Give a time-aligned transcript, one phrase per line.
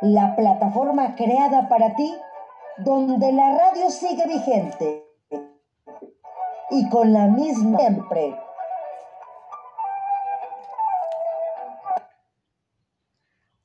[0.00, 2.14] La plataforma creada para ti,
[2.78, 5.04] donde la radio sigue vigente
[6.70, 8.38] y con la misma siempre.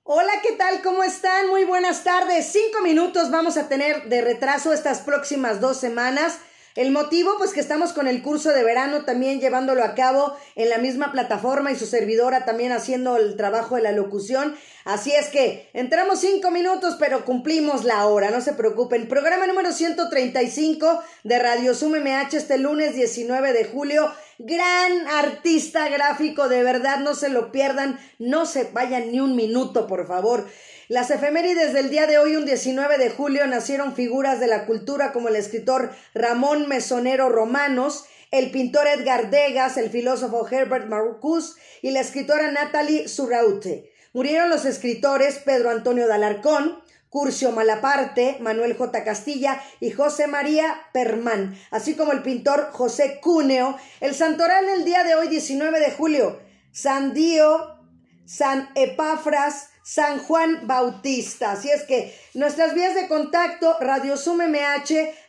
[0.04, 0.82] Hola, ¿qué tal?
[0.82, 1.50] ¿Cómo están?
[1.50, 2.48] Muy buenas tardes.
[2.48, 6.40] Cinco minutos vamos a tener de retraso estas próximas dos semanas.
[6.76, 10.70] El motivo, pues que estamos con el curso de verano también llevándolo a cabo en
[10.70, 14.56] la misma plataforma y su servidora también haciendo el trabajo de la locución.
[14.86, 19.10] Así es que entramos cinco minutos, pero cumplimos la hora, no se preocupen.
[19.10, 24.12] Programa número 135 de Radio Zoom MH este lunes 19 de julio.
[24.40, 29.88] Gran artista gráfico, de verdad, no se lo pierdan, no se vayan ni un minuto,
[29.88, 30.48] por favor.
[30.92, 35.14] Las efemérides del día de hoy, un 19 de julio, nacieron figuras de la cultura
[35.14, 41.92] como el escritor Ramón Mesonero Romanos, el pintor Edgar Degas, el filósofo Herbert Marcuse y
[41.92, 43.90] la escritora Natalie Surraute.
[44.12, 49.06] Murieron los escritores Pedro Antonio de Alarcón, Curcio Malaparte, Manuel J.
[49.06, 53.78] Castilla y José María Permán, así como el pintor José Cúneo.
[54.02, 56.42] El santoral del día de hoy, 19 de julio,
[56.74, 57.78] San Dío,
[58.26, 61.52] San Epafras, San Juan Bautista.
[61.52, 64.42] Así es que nuestras vías de contacto, radiosummh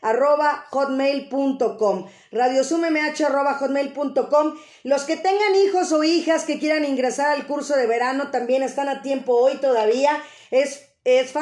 [0.03, 2.07] arroba hotmail.com.
[2.31, 2.85] Radiosummh
[3.25, 4.55] arroba hotmail.com.
[4.85, 8.89] Los que tengan hijos o hijas que quieran ingresar al curso de verano también están
[8.89, 10.23] a tiempo hoy todavía.
[10.51, 11.33] Es es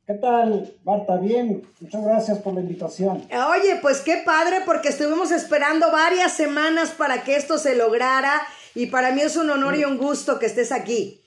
[0.07, 1.18] ¿Qué tal, Marta?
[1.18, 3.28] Bien, muchas gracias por la invitación.
[3.51, 8.41] Oye, pues qué padre, porque estuvimos esperando varias semanas para que esto se lograra
[8.73, 11.22] y para mí es un honor y un gusto que estés aquí.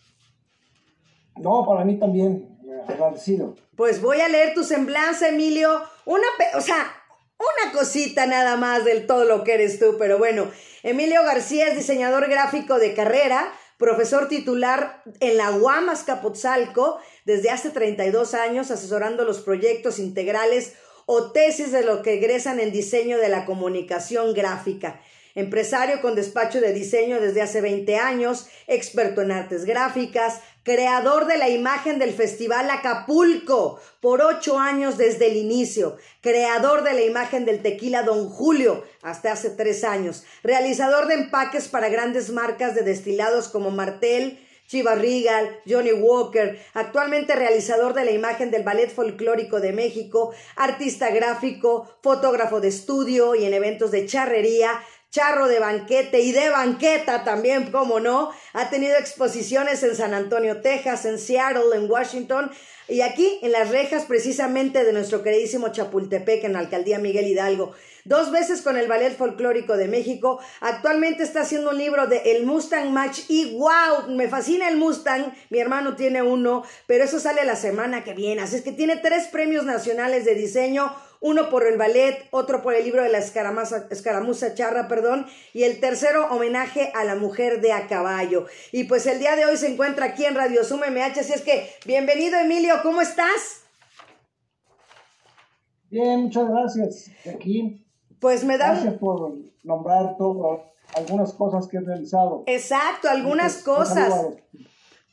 [1.36, 2.58] No, para mí también,
[2.88, 3.54] agradecido.
[3.76, 5.82] Pues voy a leer tu semblanza, Emilio.
[6.06, 6.26] Una,
[6.56, 6.90] o sea,
[7.38, 10.50] una cosita nada más del todo lo que eres tú, pero bueno,
[10.82, 17.70] Emilio García es diseñador gráfico de carrera, profesor titular en la UAMAS Capotzalco desde hace
[17.70, 20.74] 32 años, asesorando los proyectos integrales
[21.06, 25.00] o tesis de lo que egresan en diseño de la comunicación gráfica
[25.34, 31.38] empresario con despacho de diseño desde hace 20 años, experto en artes gráficas, creador de
[31.38, 37.44] la imagen del Festival Acapulco por ocho años desde el inicio, creador de la imagen
[37.44, 42.82] del tequila Don Julio hasta hace tres años, realizador de empaques para grandes marcas de
[42.82, 44.38] destilados como Martel,
[44.72, 51.88] Regal, Johnny Walker, actualmente realizador de la imagen del Ballet Folclórico de México, artista gráfico,
[52.02, 57.70] fotógrafo de estudio y en eventos de charrería, charro de banquete y de banqueta también,
[57.70, 58.30] como no.
[58.52, 62.50] Ha tenido exposiciones en San Antonio, Texas, en Seattle, en Washington
[62.88, 67.72] y aquí en las rejas precisamente de nuestro queridísimo Chapultepec en la alcaldía Miguel Hidalgo.
[68.04, 70.40] Dos veces con el Ballet Folclórico de México.
[70.60, 75.32] Actualmente está haciendo un libro de El Mustang Match y wow, me fascina el Mustang.
[75.50, 78.42] Mi hermano tiene uno, pero eso sale la semana que viene.
[78.42, 82.74] Así es que tiene tres premios nacionales de diseño uno por el ballet, otro por
[82.74, 87.72] el libro de la escaramuza charra, perdón, y el tercero homenaje a la mujer de
[87.72, 88.46] a caballo.
[88.72, 91.42] Y pues el día de hoy se encuentra aquí en Radio Sum MH, así es
[91.42, 93.62] que bienvenido Emilio, ¿cómo estás?
[95.90, 97.10] Bien, muchas gracias.
[97.34, 97.84] Aquí.
[98.18, 98.72] Pues me da...
[98.72, 99.34] Gracias por
[99.64, 102.44] nombrar todo, algunas cosas que he realizado.
[102.46, 104.14] Exacto, algunas pues, cosas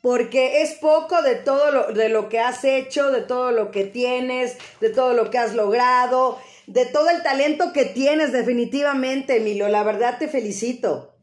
[0.01, 3.83] porque es poco de todo lo, de lo que has hecho, de todo lo que
[3.83, 6.39] tienes, de todo lo que has logrado.
[6.67, 9.69] de todo el talento que tienes definitivamente, Emilio.
[9.69, 11.17] La verdad te felicito.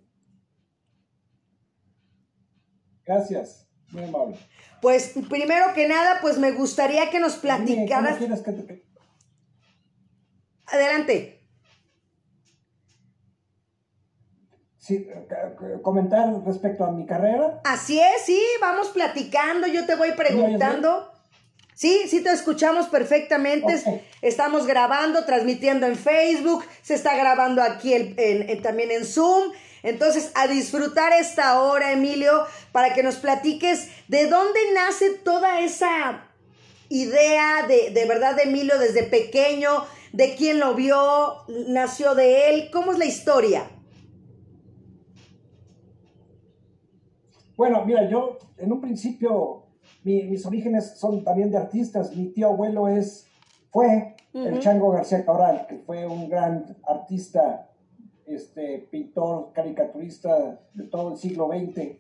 [3.05, 4.37] Gracias, muy amable.
[4.81, 8.19] Pues primero que nada, pues me gustaría que nos platicaras.
[10.67, 11.44] Adelante.
[14.85, 15.09] Sí,
[15.81, 17.59] comentar respecto a mi carrera.
[17.65, 21.11] Así es, sí, vamos platicando, yo te voy preguntando.
[21.75, 23.83] Sí, sí te escuchamos perfectamente.
[24.21, 28.15] Estamos grabando, transmitiendo en Facebook, se está grabando aquí
[28.63, 29.53] también en Zoom.
[29.83, 36.29] Entonces, a disfrutar esta hora, Emilio, para que nos platiques de dónde nace toda esa
[36.91, 41.37] idea de, de verdad de Emilio desde pequeño, de quién lo vio,
[41.69, 43.71] nació de él, ¿cómo es la historia?
[47.57, 49.65] Bueno, mira, yo en un principio,
[50.03, 52.15] mis orígenes son también de artistas.
[52.17, 53.27] Mi tío abuelo es,
[53.71, 57.71] fue el Chango García Cabral, que fue un gran artista
[58.27, 61.99] este, pintor, caricaturista de todo el siglo XX.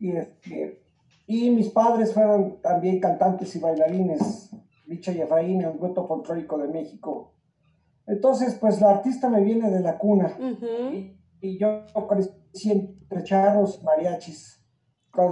[0.00, 0.82] y, este,
[1.26, 4.50] y mis padres fueron también cantantes y bailarines,
[4.86, 7.32] Licha y Efraín, el dueto folclórico de México.
[8.06, 10.36] Entonces, pues la artista me viene de la cuna.
[10.92, 14.60] y, y, yo crecí entre charros mariachis.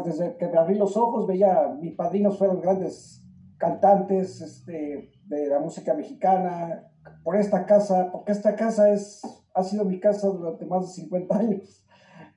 [0.04, 3.24] Desde que me abrí los ojos, veía, mis padrinos fueron grandes
[3.58, 6.88] cantantes este, de la música mexicana,
[7.24, 9.22] por esta casa, porque esta casa es
[9.54, 11.86] ha sido mi casa durante más de 50 años.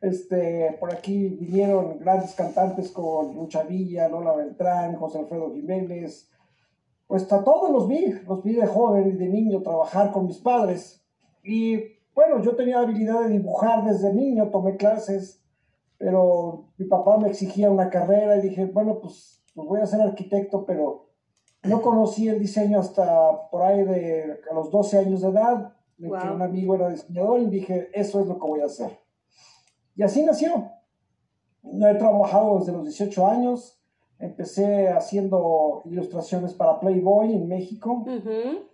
[0.02, 6.30] Este, por aquí vinieron grandes cantantes como Lucha Villa, Lola Beltrán, José Alfredo Jiménez.
[7.08, 10.38] Pues a todos los vi, los vi de joven y de niño trabajar con mis
[10.38, 11.04] padres.
[11.44, 15.44] Y bueno, yo tenía habilidad de dibujar desde niño, tomé clases,
[15.98, 20.02] pero mi papá me exigía una carrera y dije, bueno, pues, pues voy a ser
[20.02, 21.10] arquitecto, pero
[21.64, 26.08] no conocí el diseño hasta por ahí de a los 12 años de edad que
[26.08, 29.00] un amigo era diseñador y dije, eso es lo que voy a hacer.
[29.96, 30.72] Y así nació.
[31.64, 33.82] He trabajado desde los 18 años,
[34.20, 38.06] empecé haciendo ilustraciones para Playboy en México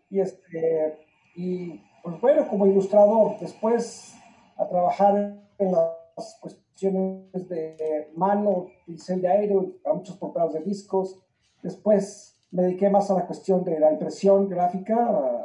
[0.09, 0.99] y, este,
[1.35, 4.13] y pues bueno, como ilustrador, después
[4.57, 9.55] a trabajar en las cuestiones de mano, pincel de aire,
[9.85, 11.19] a muchos portados de discos,
[11.61, 14.95] después me dediqué más a la cuestión de la impresión gráfica,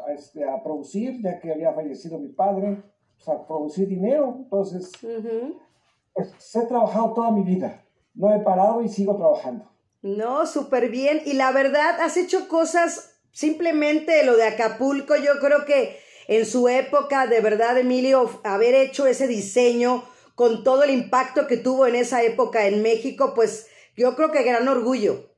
[0.06, 2.82] a, este, a producir, ya que había fallecido mi padre,
[3.16, 4.34] pues, a producir dinero.
[4.38, 4.90] Entonces,
[6.12, 7.82] pues he trabajado toda mi vida.
[8.14, 9.70] No he parado y sigo trabajando.
[10.02, 11.20] No, súper bien.
[11.24, 15.96] Y la verdad, has hecho cosas, simplemente lo de Acapulco, yo creo que
[16.28, 20.02] en su época, de verdad, Emilio, haber hecho ese diseño
[20.34, 24.42] con todo el impacto que tuvo en esa época en México, pues yo creo que
[24.42, 25.30] gran orgullo.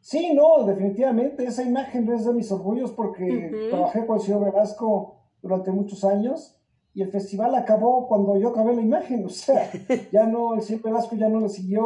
[0.00, 5.16] Sí, no, definitivamente esa imagen es de mis orgullos porque trabajé con el señor Velasco
[5.42, 6.58] durante muchos años
[6.94, 9.70] y el festival acabó cuando yo acabé la imagen, o sea,
[10.12, 11.84] ya no, el señor Velasco ya no lo siguió,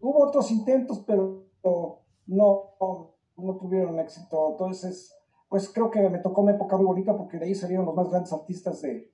[0.00, 1.46] hubo otros intentos, pero
[2.26, 2.74] no,
[3.36, 5.16] no, tuvieron éxito, entonces,
[5.52, 8.08] pues creo que me tocó una época muy bonita porque de ahí salieron los más
[8.08, 9.12] grandes artistas de,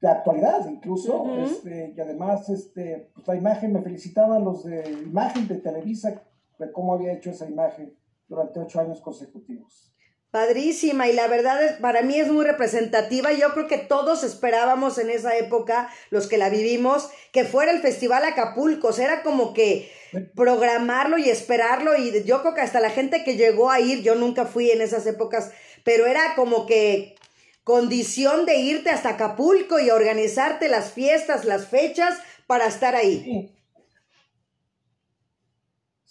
[0.00, 5.48] de actualidad incluso, este, y además este, pues la imagen, me felicitaban los de imagen
[5.48, 6.22] de Televisa
[6.60, 7.98] de cómo había hecho esa imagen
[8.28, 9.92] durante ocho años consecutivos.
[10.30, 13.32] Padrísima y la verdad para mí es muy representativa.
[13.32, 17.80] Yo creo que todos esperábamos en esa época, los que la vivimos, que fuera el
[17.80, 18.88] Festival Acapulco.
[18.88, 19.90] O sea, era como que
[20.34, 24.14] programarlo y esperarlo y yo creo que hasta la gente que llegó a ir, yo
[24.14, 25.52] nunca fui en esas épocas,
[25.84, 27.16] pero era como que
[27.64, 33.52] condición de irte hasta Acapulco y organizarte las fiestas, las fechas para estar ahí.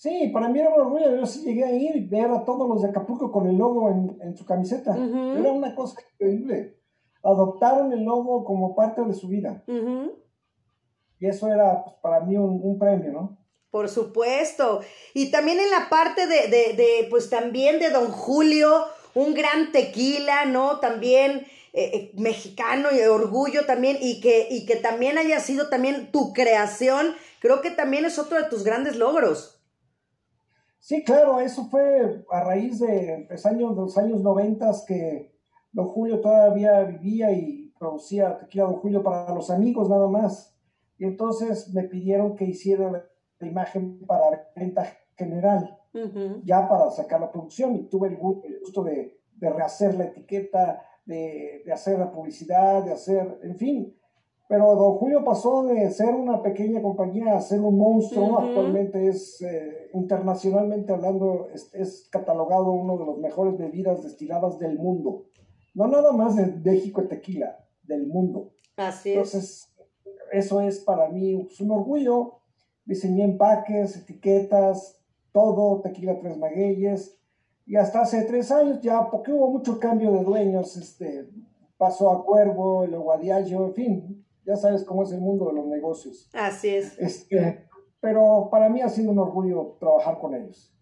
[0.02, 1.16] Sí, para mí era un orgullo.
[1.16, 3.88] Yo sí llegué a ir y ver a todos los de Acapulco con el logo
[3.90, 4.96] en, su camiseta.
[4.96, 6.76] Era una cosa increíble.
[7.22, 9.64] Adoptaron el logo como parte de su vida.
[11.20, 13.38] Y eso era pues, para mí un, premio, ¿no?
[13.70, 14.82] Por supuesto.
[15.14, 19.72] Y también en la parte de, de, de, pues también de Don Julio, un gran
[19.72, 20.80] tequila, ¿no?
[20.80, 26.12] También eh, eh, mexicano y orgullo también, y que, y que también haya sido también
[26.12, 29.62] tu creación, creo que también es otro de tus grandes logros.
[30.80, 35.32] Sí, claro, eso fue a raíz de los años, los años 90 que
[35.72, 40.58] Don Julio todavía vivía y producía tequila Don Julio para los amigos nada más.
[40.98, 43.06] Y entonces me pidieron que hiciera
[43.40, 45.80] la imagen para venta general,
[46.44, 47.76] ya para sacar la producción.
[47.76, 53.40] Y tuve el gusto de, rehacer la etiqueta, de, de hacer la publicidad, de hacer,
[53.42, 53.96] en fin,
[54.52, 58.38] pero Don Julio pasó de ser una pequeña compañía a ser un monstruo.
[58.38, 65.24] Actualmente es, eh, internacionalmente hablando, es, catalogado uno de los mejores bebidas destiladas del mundo.
[65.74, 68.52] no nada más de México tequila, del mundo.
[68.76, 69.16] Así es.
[69.16, 69.74] Entonces,
[70.34, 72.42] eso es para mí un orgullo.
[72.84, 75.01] Diseñé empaques, etiquetas,
[75.32, 77.18] todo, Tequila Tres Magueyes.
[77.66, 81.30] Y hasta hace tres años ya, porque hubo mucho cambio de dueños, este,
[81.78, 85.54] pasó a Cuervo, luego a Diageo, en fin, ya sabes cómo es el mundo de
[85.54, 86.30] los negocios.
[86.34, 86.98] Así es.
[86.98, 87.68] Este,
[88.00, 90.74] pero para mí ha sido un orgullo trabajar con ellos.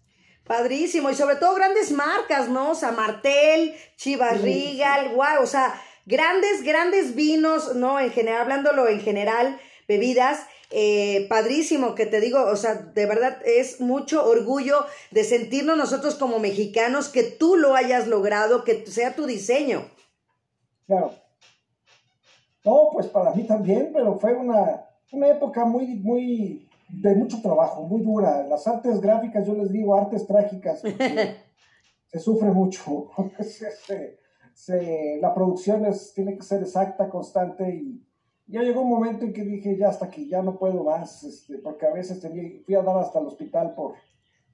[0.45, 2.71] Padrísimo, y sobre todo grandes marcas, ¿no?
[2.71, 5.75] O sea, Martel, Chivas Regal, wow, o sea,
[6.07, 7.99] grandes, grandes vinos, ¿no?
[7.99, 13.39] En general, hablándolo en general, bebidas, eh, padrísimo que te digo, o sea, de verdad
[13.45, 19.15] es mucho orgullo de sentirnos nosotros como mexicanos que tú lo hayas logrado, que sea
[19.15, 19.89] tu diseño.
[20.85, 21.11] Claro.
[22.63, 27.83] No, pues para mí también, pero fue una, una época muy, muy de mucho trabajo,
[27.83, 28.45] muy dura.
[28.47, 30.81] Las artes gráficas, yo les digo artes trágicas,
[32.07, 33.09] se sufre mucho.
[35.21, 38.05] la producción es, tiene que ser exacta, constante y
[38.49, 41.59] ya llegó un momento en que dije, ya hasta aquí, ya no puedo más, este,
[41.59, 43.93] porque a veces tenía, fui a dar hasta el hospital por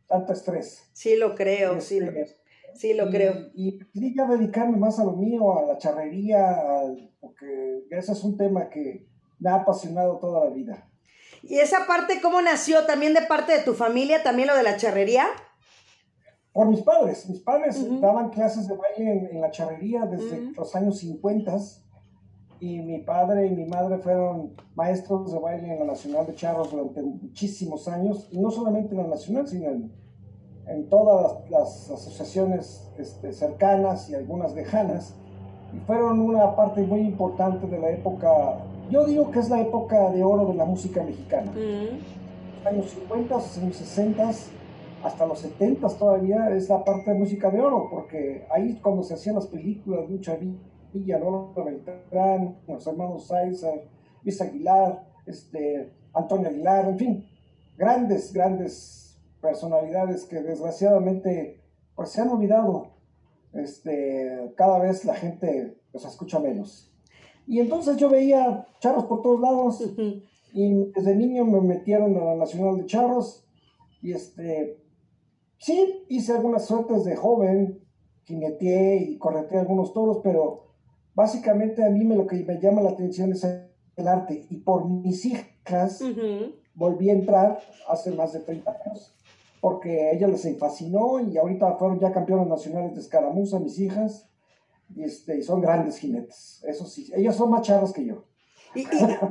[0.06, 0.90] tanto estrés.
[0.94, 2.38] Sí, lo creo, sí, lo, este,
[2.74, 3.50] sí lo creo.
[3.54, 6.62] Y quería dedicarme más a lo mío, a la charrería,
[7.22, 9.08] porque ese es un tema que
[9.40, 10.90] me ha apasionado toda la vida.
[11.42, 12.86] ¿Y esa parte cómo nació?
[12.86, 15.28] ¿También de parte de tu familia, también lo de la charrería?
[16.52, 17.30] Por mis padres.
[17.30, 21.56] Mis padres daban clases de baile en, la charrería desde los años 50
[22.66, 26.72] y mi padre y mi madre fueron maestros de baile en la Nacional de Charros
[26.72, 33.32] durante muchísimos años, y no solamente en la Nacional, sino en, todas las, asociaciones este,
[33.32, 35.16] cercanas y algunas lejanas,
[35.74, 40.12] y fueron una parte muy importante de la época yo digo que es la época
[40.12, 41.52] de oro de la música mexicana.
[41.52, 42.68] Mm.
[42.68, 44.32] Años 50, años 60,
[45.04, 49.16] hasta los 70 todavía es la parte de música de oro, porque ahí cuando se
[49.16, 50.60] hacían las películas, Lucha Villa,
[51.04, 53.72] Lola Beltrán, los hermanos Saiza,
[54.24, 57.30] Luis Aguilar, este, Antonio Aguilar, en fin,
[57.78, 61.62] grandes, grandes personalidades que desgraciadamente
[61.96, 62.94] pues, se han olvidado.
[63.54, 66.92] Este, cada vez la gente los escucha menos.
[67.48, 69.82] Y entonces yo veía charros por todos lados.
[70.54, 73.46] Y desde niño me metieron a la Nacional de Charros.
[74.02, 74.78] Y este,
[75.58, 77.80] sí, hice algunas suertes de joven,
[78.26, 80.65] jineteé y correteé algunos toros, pero
[81.16, 84.46] básicamente a mí me, lo que me llama la atención es el arte.
[84.50, 86.04] Y por mis hijas
[86.76, 89.16] volví a entrar hace más de 30 años.
[89.60, 94.30] Porque a ellas les fascinó y ahorita fueron ya campeones nacionales de escaramuza, mis hijas
[94.94, 98.26] y, este, son grandes jinetes, eso sí, ellos son más charros que yo.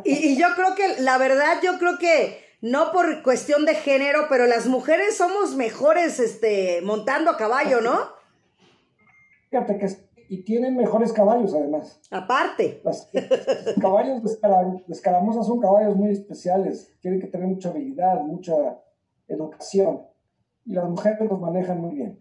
[0.05, 4.47] Y, yo creo que, la verdad, yo creo que no por cuestión de género, pero
[4.47, 7.95] las mujeres somos mejores este, montando a caballo, ¿no?
[9.51, 9.85] Fíjate que
[10.29, 12.01] y tienen mejores caballos además.
[12.11, 12.81] Aparte.
[12.85, 13.09] Los,
[13.81, 18.55] caballos de, escaramuza son caballos muy especiales, tienen que tener mucha habilidad, mucha
[19.29, 20.03] educación,
[20.65, 22.19] y las mujeres los manejan muy bien.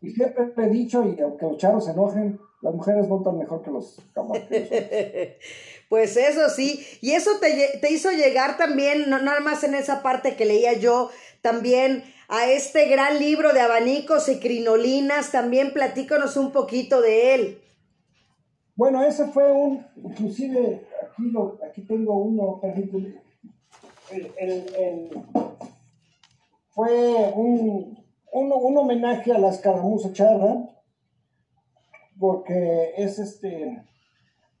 [0.00, 3.70] Y siempre he dicho, y aunque los charros se enojen, las mujeres montan mejor que
[3.70, 4.46] los caballos.
[5.88, 10.02] pues eso sí, y eso te, te hizo llegar también, no nada más en esa
[10.02, 11.10] parte que leía yo,
[11.42, 17.58] también a este gran libro de abanicos y crinolinas, también platícanos un poquito de él.
[18.74, 23.14] Bueno, ese fue un, inclusive aquí, lo, aquí tengo uno, permíteme,
[26.76, 30.68] fue un, un, homenaje a la escaramuza charra,
[32.20, 33.82] porque es este,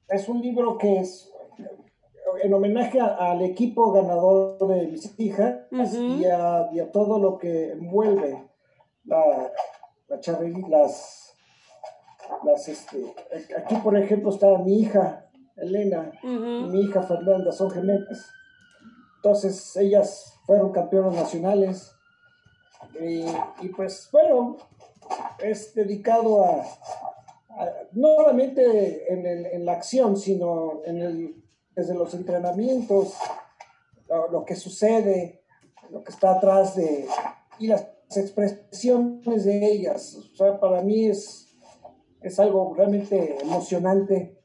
[0.08, 1.30] es un libro que es
[2.42, 8.48] en homenaje al equipo ganador de mis hijas y, a, todo lo que envuelve
[9.04, 9.52] la,
[10.08, 10.20] la
[10.70, 11.36] las,
[12.44, 13.14] las este,
[13.58, 18.32] aquí por ejemplo está mi hija Elena y mi hija Fernanda, son gemelas.
[19.16, 21.95] Entonces ellas fueron campeonas nacionales
[23.00, 24.56] y, pues bueno,
[25.38, 26.64] es dedicado a,
[27.92, 33.14] no solamente en, la acción, sino en el, desde los entrenamientos,
[34.30, 35.42] lo, que sucede,
[35.90, 37.06] lo que está atrás de,
[37.58, 40.16] y las expresiones de ellas.
[40.16, 41.48] O sea, para mí es,
[42.20, 44.36] es algo realmente emocionante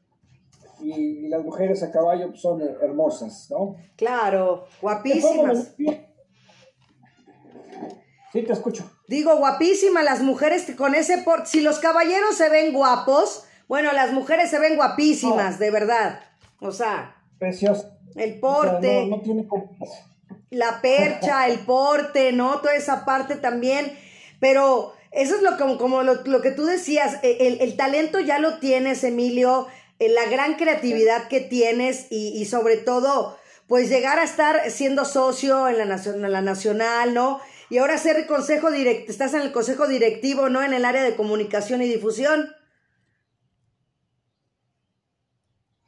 [0.80, 3.76] y, las mujeres a caballo son hermosas, ¿no?
[3.96, 5.74] Claro, guapísimas.
[8.32, 8.90] Sí, te escucho.
[9.08, 11.50] Digo, guapísimas las mujeres con ese porte.
[11.50, 16.20] Si los caballeros se ven guapos, bueno, las mujeres se ven guapísimas, de verdad.
[16.60, 17.16] O sea.
[17.38, 17.92] Precioso.
[18.16, 19.06] El porte.
[19.06, 19.46] no, tiene
[20.50, 22.60] La percha, el porte, ¿no?
[22.60, 23.92] Toda esa parte también.
[24.40, 28.18] Pero eso es lo, como, como lo, lo que tú decías, e, el, el, talento
[28.18, 29.66] ya lo tienes, Emilio,
[29.98, 33.36] eh, la gran creatividad que tienes y, y, sobre todo,
[33.66, 37.40] pues llegar a estar siendo socio en la, en la nacional, ¿no?
[37.70, 40.62] Y ahora ser consejo direct, estás en el consejo directivo, ¿no?
[40.62, 42.48] En el área de comunicación y difusión.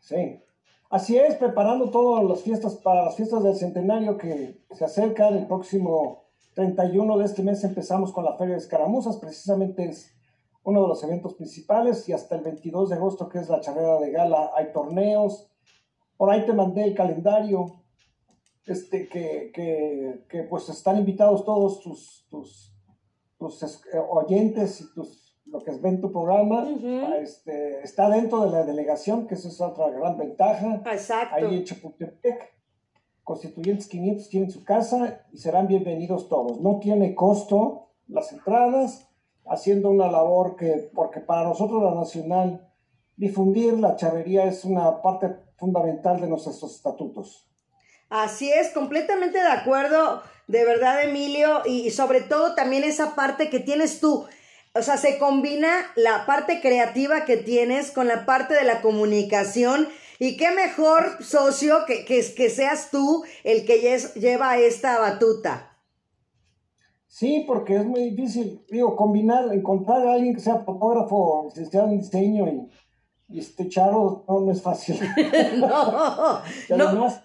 [0.00, 0.43] Sí,
[0.90, 5.47] así es, preparando todas las fiestas para las fiestas del centenario que se acercan el
[5.47, 10.14] próximo 31 de este mes empezamos con la Feria de Escaramuzas, precisamente es
[10.62, 13.99] uno de los eventos principales y hasta el 22 de agosto que es la charrera
[13.99, 15.50] de gala hay torneos.
[16.16, 17.84] Por ahí te mandé el calendario,
[18.66, 22.75] este, que, que, que pues están invitados todos tus, tus,
[23.38, 26.66] tus eh, oyentes y tus lo que ven tu programa,
[27.21, 30.83] este, está dentro de la delegación, que esa es otra gran ventaja.
[30.90, 31.37] Exacto.
[31.37, 32.54] Ahí en Chapultepec,
[33.23, 36.61] Constituyentes 500 tienen su casa y serán bienvenidos todos.
[36.61, 39.09] No tiene costo las entradas,
[39.47, 42.68] haciendo una labor que, porque para nosotros la Nacional,
[43.16, 47.49] difundir la charrería es una parte fundamental de nuestros estatutos.
[48.11, 53.61] Así es, completamente de acuerdo, de verdad, Emilio, y sobre todo también esa parte que
[53.61, 54.26] tienes tú.
[54.75, 59.88] O sea, se combina la parte creativa que tienes con la parte de la comunicación
[60.18, 65.70] y qué mejor socio que, que, que seas tú el que lleva esta batuta.
[67.06, 72.00] Sí, porque es muy difícil, digo, combinar, encontrar a alguien que sea fotógrafo, licenciado en
[72.00, 74.99] diseño y, y este charo no, no es fácil.
[75.58, 77.24] no, no.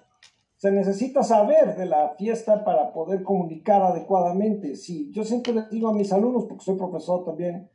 [0.59, 4.75] Se necesita saber de la fiesta para poder comunicar adecuadamente.
[4.75, 7.71] Sí, yo siempre les digo a mis alumnos, porque soy profesor también,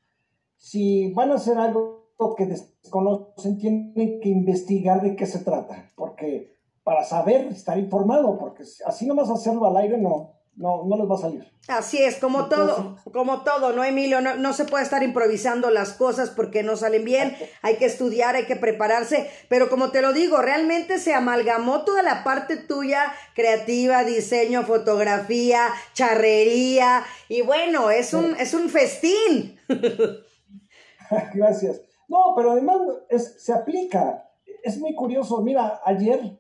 [0.58, 6.58] si van a hacer algo que desconocen, tienen que investigar de qué se trata, porque
[6.82, 11.14] para saber, estar informado, porque así nomás hacerlo al aire no, no, no les va
[11.14, 11.54] a salir.
[11.66, 14.20] Así es, como todo, como todo, ¿no, Emilio?
[14.20, 18.36] No, no, se puede estar improvisando las cosas porque no salen bien, hay que estudiar,
[18.36, 23.14] hay que prepararse, pero como te lo digo, realmente se amalgamó toda la parte tuya,
[23.34, 29.58] creativa, diseño, fotografía, charrería, y bueno, es un, es un festín.
[31.34, 31.80] Gracias.
[32.08, 32.76] No, pero además
[33.08, 34.28] es, se aplica.
[34.62, 35.40] Es muy curioso.
[35.40, 36.38] Mira, ayer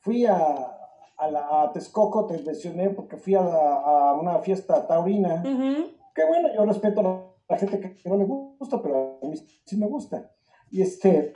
[0.00, 0.79] fui a,
[1.20, 5.42] a, la, a Texcoco, te mencioné, porque fui a, a una fiesta taurina.
[5.42, 9.76] Que bueno, yo respeto a la, gente que, no le gusta, pero a mí sí
[9.76, 10.30] me gusta.
[10.70, 11.34] Y este.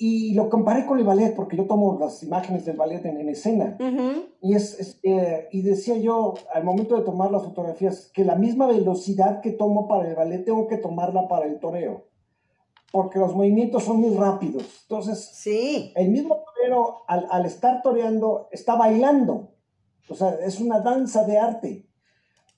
[0.00, 3.76] Y lo comparé con el ballet, porque yo tomo las imágenes del ballet en, escena.
[4.40, 8.68] Y, es, eh, y decía yo, al momento de tomar las fotografías, que la misma
[8.68, 12.08] velocidad que tomo para el ballet tengo que tomarla para el toreo
[12.92, 14.64] porque los movimientos son muy rápidos.
[14.82, 15.92] Entonces, sí.
[15.94, 19.52] el mismo torero, al, al, estar toreando, está bailando.
[20.08, 21.86] O sea, es una danza de arte.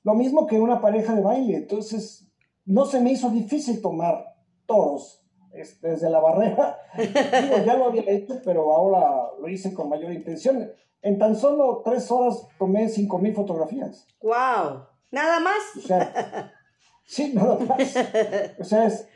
[0.03, 1.57] Lo mismo que una pareja de baile.
[1.57, 2.29] Entonces,
[2.64, 5.21] no se me hizo difícil tomar toros
[5.53, 6.79] este, desde la barrera.
[6.97, 10.71] Digo, ya lo había hecho, pero ahora lo hice con mayor intención.
[11.03, 14.07] En tan solo tres horas tomé cinco mil fotografías.
[14.23, 14.85] ¡Wow!
[15.11, 15.59] ¿Nada más?
[15.77, 16.53] O sea,
[17.05, 17.97] sí, nada más.
[18.61, 19.09] O sea, es,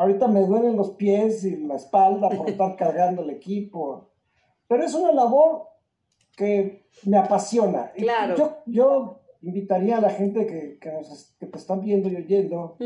[0.00, 4.08] Ahorita me duelen los pies y la espalda por estar cargando el equipo.
[4.66, 5.68] Pero es una labor
[6.34, 7.92] que me apasiona.
[7.92, 8.34] Claro.
[8.34, 12.78] Yo, yo invitaría a la gente que, que, nos, que te están viendo y oyendo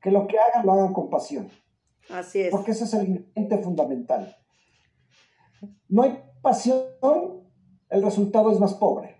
[0.00, 1.50] que lo que hagan lo hagan con pasión.
[2.08, 2.52] Así es.
[2.52, 4.36] Porque ese es el ingrediente fundamental.
[5.88, 6.84] No hay pasión,
[7.90, 9.16] el resultado es más pobre.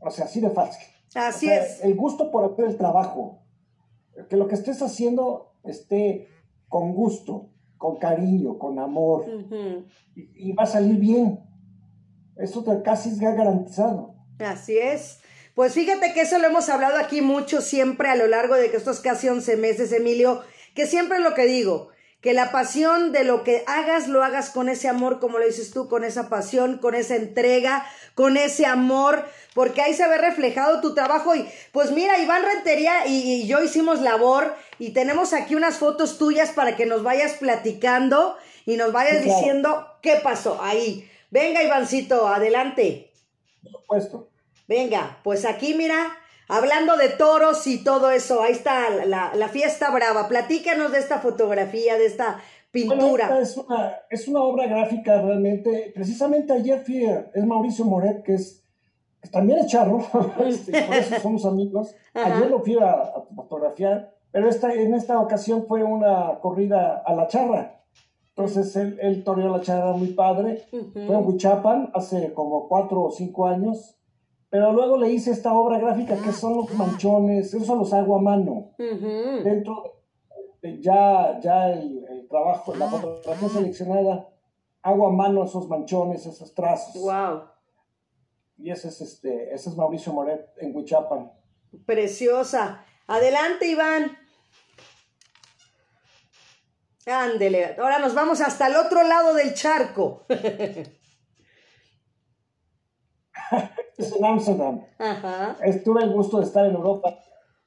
[0.00, 0.86] O sea, así de fácil.
[1.14, 1.82] Así o sea, es.
[1.82, 3.42] El gusto por hacer el trabajo.
[4.28, 6.28] Que lo que estés haciendo esté
[6.72, 9.84] con gusto, con cariño, con amor, Uh -huh.
[10.16, 11.38] y, y, va a salir bien.
[12.36, 14.14] Eso te, casi es garantizado.
[14.38, 15.20] Así es.
[15.54, 19.00] Pues fíjate que eso lo hemos hablado aquí mucho siempre a lo largo de estos
[19.00, 20.40] casi 11 meses, Emilio,
[20.74, 21.88] que siempre es lo que digo,
[22.22, 25.72] que la pasión de lo que hagas, lo hagas con ese amor, como lo dices
[25.72, 30.80] tú, con esa pasión, con esa entrega, con ese amor, porque ahí se ve reflejado
[30.80, 31.34] tu trabajo.
[31.34, 36.16] Y pues mira, Iván Rentería y, y yo hicimos labor y tenemos aquí unas fotos
[36.16, 39.38] tuyas para que nos vayas platicando y nos vayas claro.
[39.38, 41.10] diciendo qué pasó ahí.
[41.30, 43.10] Venga, Ivancito, adelante.
[43.64, 44.28] Por supuesto.
[44.68, 46.16] Venga, pues aquí mira,
[46.48, 50.28] hablando de toros y todo eso, ahí está la, la, fiesta brava.
[50.28, 52.40] Platícanos de esta fotografía, de esta
[52.72, 53.24] Bueno, pintura.
[53.24, 55.92] esta es una, es una obra gráfica realmente.
[55.94, 58.58] Precisamente ayer fui, a- es Mauricio Moret, que es
[59.20, 59.98] que también es charro,
[60.46, 61.94] este, por eso somos amigos.
[62.12, 67.14] Ayer lo fui a, a fotografiar, pero esta, en esta ocasión fue una corrida a
[67.14, 67.78] la charra.
[68.34, 70.64] Entonces él, él toreó la charra muy padre.
[70.72, 70.90] Ujú.
[71.06, 73.94] Fue en Huichapan hace como cuatro o cinco años
[74.52, 78.20] Pero luego le hice esta obra gráfica que son los manchones, eso los hago a
[78.20, 78.74] mano.
[78.76, 80.02] Dentro
[80.60, 84.28] de ya, ya el, trabajo, la fotografía seleccionada,
[84.82, 87.00] hago a mano esos manchones, esos trazos.
[87.00, 87.44] Wow.
[88.58, 91.32] Y ese es este, ese es Mauricio Moret en Huichapan.
[91.86, 92.84] Preciosa.
[93.06, 94.18] Adelante, Iván.
[97.06, 97.74] Ándele.
[97.78, 100.26] Ahora nos vamos hasta el otro lado del charco.
[103.98, 104.80] es en Ámsterdam.
[104.98, 105.56] Ajá.
[105.84, 107.18] Tuve el gusto de estar en Europa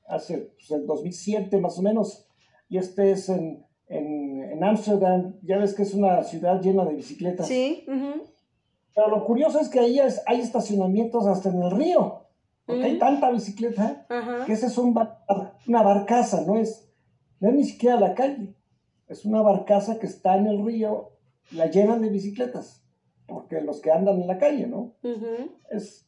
[0.07, 2.27] hace pues, el 2007 más o menos.
[2.69, 5.35] Y este es en en Ámsterdam.
[5.41, 7.47] ya ves que es una ciudad llena de bicicletas.
[7.47, 7.85] Sí.
[7.85, 12.21] Pero lo curioso es que ahí hay estacionamientos hasta en el río.
[12.65, 14.07] Porque hay tanta bicicleta
[14.45, 16.89] que esa es una barcaza, no es,
[17.39, 18.55] no es ni siquiera la calle.
[19.07, 21.11] Es una barcaza que está en el río,
[21.51, 22.83] la llenan de bicicletas.
[23.27, 24.95] Porque los que andan en la calle, ¿no?
[25.69, 26.04] Es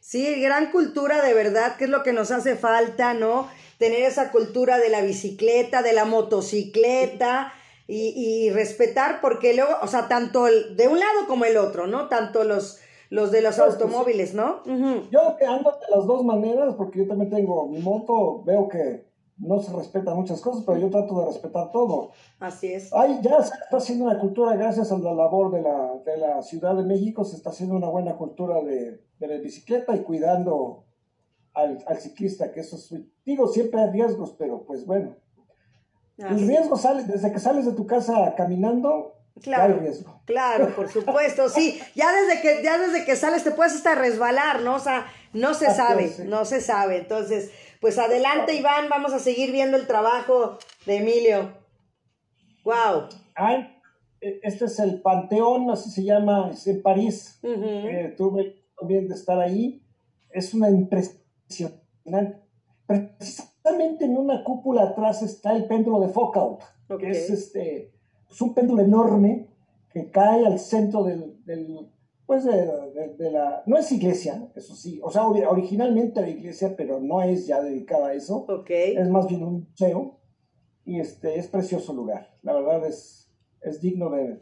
[0.00, 3.48] Sí, gran cultura de verdad, que es lo que nos hace falta, ¿no?
[3.78, 7.52] Tener esa cultura de la bicicleta, de la motocicleta
[7.86, 12.08] y, respetar, porque luego, o sea, tanto el, de un lado como el otro, ¿no?
[12.08, 14.62] Tanto los, los de los pues, automóviles, ¿no?
[15.10, 19.07] Yo ando de las dos maneras, porque yo también tengo mi moto, veo que
[19.38, 22.10] no se respetan muchas cosas, pero yo trato de respetar todo.
[22.40, 22.92] Así es.
[22.92, 26.42] Ay, ya se está haciendo una cultura, gracias a la labor de la, de la
[26.42, 30.84] Ciudad de México, se está haciendo una buena cultura de, de la bicicleta y cuidando
[31.54, 35.16] al, al, ciclista, que eso es, digo, siempre hay riesgos, pero pues bueno.
[36.18, 39.80] El riesgo sale, desde que sales de tu casa caminando, Claro,
[40.24, 41.80] claro, por supuesto, sí.
[41.94, 44.74] Ya desde que ya desde que sales te puedes hasta resbalar, ¿no?
[44.74, 46.98] O sea, no se sabe, no se sabe.
[46.98, 51.52] Entonces, pues adelante, Iván, vamos a seguir viendo el trabajo de Emilio.
[52.64, 53.08] Wow.
[54.20, 57.38] E, este es el Panteón, así se llama, es en París.
[57.42, 59.82] Eh, tuve también de estar ahí.
[60.30, 61.72] Es una impresión.
[62.86, 66.62] Precisamente en una cúpula atrás está el péndulo de Foucault,
[66.98, 67.92] que es este
[68.30, 69.48] es un péndulo enorme
[69.90, 71.90] que cae al centro del, del
[72.28, 72.52] pues de,
[73.16, 77.46] de, la, no es iglesia, eso sí, o sea, originalmente era iglesia, pero no es
[77.46, 78.98] ya dedicada a eso, okay.
[78.98, 80.18] es más bien un museo,
[80.84, 83.30] y este, es precioso lugar, la verdad es,
[83.62, 84.36] es digno de,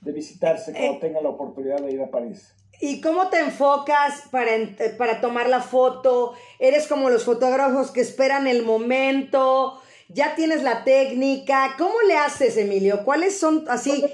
[0.00, 0.98] de visitarse cuando eh.
[1.00, 2.56] tenga la oportunidad de ir a París.
[2.80, 4.50] ¿Y cómo te enfocas para,
[4.98, 6.32] para tomar la foto?
[6.58, 9.80] ¿Eres como los fotógrafos que esperan el momento?
[10.12, 11.74] ya tienes la técnica.
[11.78, 13.04] ¿Cómo le haces, Emilio?
[13.04, 14.04] ¿Cuáles son así?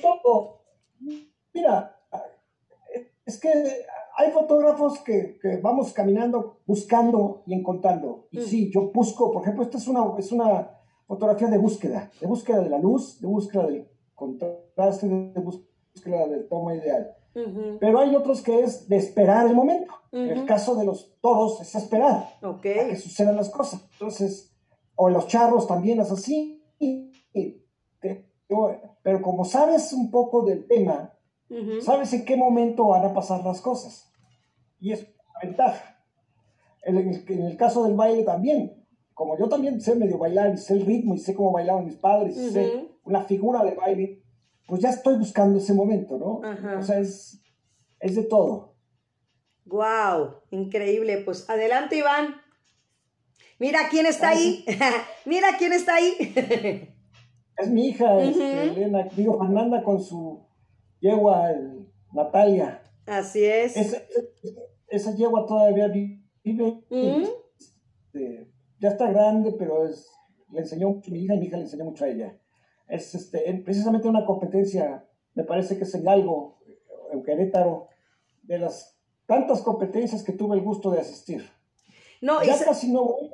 [3.47, 8.27] Que hay fotógrafos que, vamos caminando buscando y encontrando.
[8.31, 8.43] Y mm.
[8.43, 10.71] sí, yo busco, por ejemplo, esta es una, es una
[11.07, 16.49] fotografía de búsqueda, de búsqueda de la luz, de búsqueda del contraste, de búsqueda del
[16.49, 17.15] toma ideal.
[17.81, 19.93] Pero hay otros que es de esperar el momento.
[20.11, 23.87] En el caso de los toros es esperar a que sucedan las cosas.
[23.93, 24.57] Entonces,
[24.95, 26.63] o los charros también es así.
[29.03, 31.13] Pero como sabes un poco del tema,
[31.81, 34.13] sabes en qué momento van a pasar las cosas.
[34.81, 36.03] Y es una ventaja.
[36.83, 40.87] En el, caso del baile también, como yo también sé medio bailar y sé el
[40.87, 44.23] ritmo y sé cómo bailaban mis padres, y sé una figura de baile,
[44.67, 46.43] pues ya estoy buscando ese momento, ¿no?
[46.79, 47.43] O sea, es,
[48.01, 48.77] es de todo.
[49.65, 50.43] ¡Wow!
[50.51, 51.23] Increíble.
[51.25, 52.37] Pues adelante, Iván.
[53.59, 54.65] Mira quién está ahí.
[55.25, 56.15] Mira quién está ahí.
[57.59, 60.46] es mi hija, este, Elena, digo, Fernanda con su
[61.07, 61.55] yegua,
[62.13, 62.83] Natalia.
[63.07, 63.77] Así es.
[64.89, 66.85] Esa, yegua todavía vive.
[66.91, 70.09] Este, ya está grande, pero es,
[70.51, 72.39] le enseñó mucho a mi hija y mi hija le enseñó mucho a ella.
[72.89, 76.59] Es este, precisamente una competencia, me parece que es en algo,
[77.13, 77.89] en Querétaro,
[78.43, 81.49] de las tantas competencias que tuve el gusto de asistir.
[82.21, 83.31] No, ya casi no voy,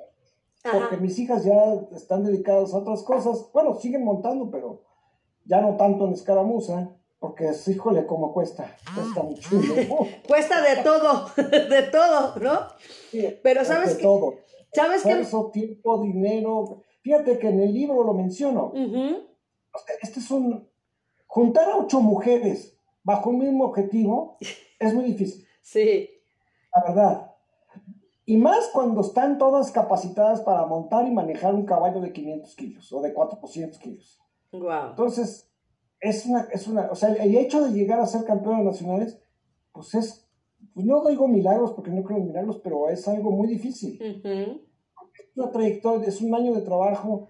[0.63, 3.51] porque mis hijas ya están dedicadas a otras cosas.
[3.53, 4.83] Bueno, siguen montando, pero
[5.45, 8.77] ya no tanto en escaramuza, porque es, híjole, como cuesta.
[8.97, 9.49] Cuesta mucho.
[10.27, 12.67] cuesta de todo, de todo, ¿no?
[13.45, 14.35] pero sabes de todo.
[14.73, 16.83] ¿Sabes Esfuerzo, tiempo, dinero.
[17.03, 18.73] Fíjate que en el libro lo menciono.
[20.03, 20.69] Este es un...
[21.29, 24.37] Juntar a ocho mujeres bajo un mismo objetivo
[24.81, 25.47] es muy difícil.
[25.63, 26.11] Sí.
[26.75, 27.37] La verdad.
[28.27, 32.93] Y más cuando están todas capacitadas para montar y manejar un caballo de 500 kilos
[32.93, 34.21] o de 400 kilos.
[34.51, 34.91] Wow.
[34.91, 35.52] Entonces,
[36.03, 39.19] es una, es una, o sea, el hecho de llegar a ser campeones nacionales,
[39.73, 40.29] pues es,
[40.75, 43.99] pues no digo milagros porque no creo en milagros, pero es algo muy difícil.
[44.03, 47.29] Es una trayectoria, es un año de trabajo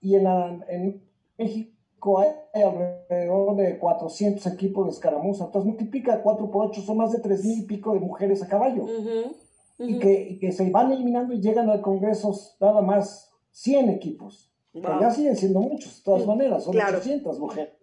[0.00, 0.26] y en,
[0.68, 1.02] en
[1.36, 5.44] México hay alrededor de 400 equipos de escaramuza.
[5.44, 8.48] Entonces multiplica 4 por 8, son más de 3 mil y pico de mujeres a
[8.48, 8.86] caballo.
[9.78, 14.50] Y, que, que, se van eliminando y llegan al Congreso nada más 100 equipos.
[14.72, 17.74] Pero ya siguen siendo muchos, de todas mm, maneras, son 800 mujeres.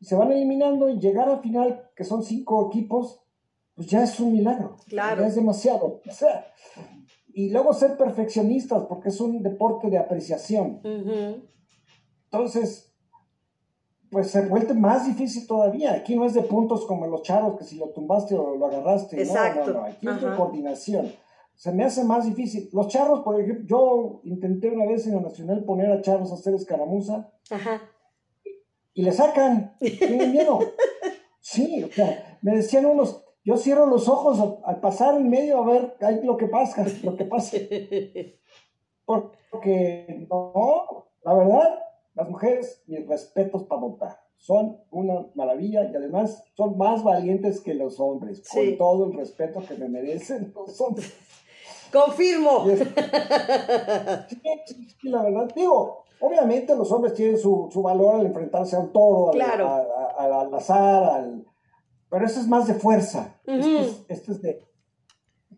[0.00, 3.22] Se van eliminando y llegar al final, que son 5 equipos,
[3.74, 4.76] pues ya es un milagro.
[4.86, 5.20] Claro.
[5.22, 6.00] Ya es demasiado.
[6.06, 6.46] O sea,
[7.28, 10.80] y luego ser perfeccionistas, porque es un deporte de apreciación.
[12.24, 12.92] Entonces,
[14.10, 15.92] pues se vuelve más difícil todavía.
[15.92, 19.20] Aquí no es de puntos como los charos, que si lo tumbaste o lo agarraste.
[19.20, 19.66] Exacto.
[19.66, 19.86] No, no, no.
[19.86, 21.12] Aquí es de coordinación.
[21.54, 22.70] Se me hace más difícil.
[22.72, 26.34] Los charros, por ejemplo, yo intenté una vez en la Nacional poner a charros a
[26.34, 27.30] hacer escaramuza.
[27.50, 27.82] Ajá.
[28.94, 29.76] Y le sacan.
[29.80, 30.58] Tienen miedo.
[31.40, 35.66] Sí, o sea, me decían unos, yo cierro los ojos al pasar en medio a
[35.66, 38.38] ver lo que pasa, lo que pase.
[39.04, 41.78] Porque no, la verdad,
[42.14, 44.20] las mujeres, mis respetos para votar.
[44.36, 49.62] Son una maravilla y además son más valientes que los hombres, con todo el respeto
[49.66, 51.12] que me merecen los hombres.
[51.92, 52.66] Confirmo.
[54.28, 59.32] Sí, la verdad, digo, obviamente los hombres tienen su, valor al enfrentarse a un toro,
[59.32, 61.44] al, azar, al,
[62.10, 63.40] pero eso es más de fuerza.
[63.46, 64.66] Esto es, de,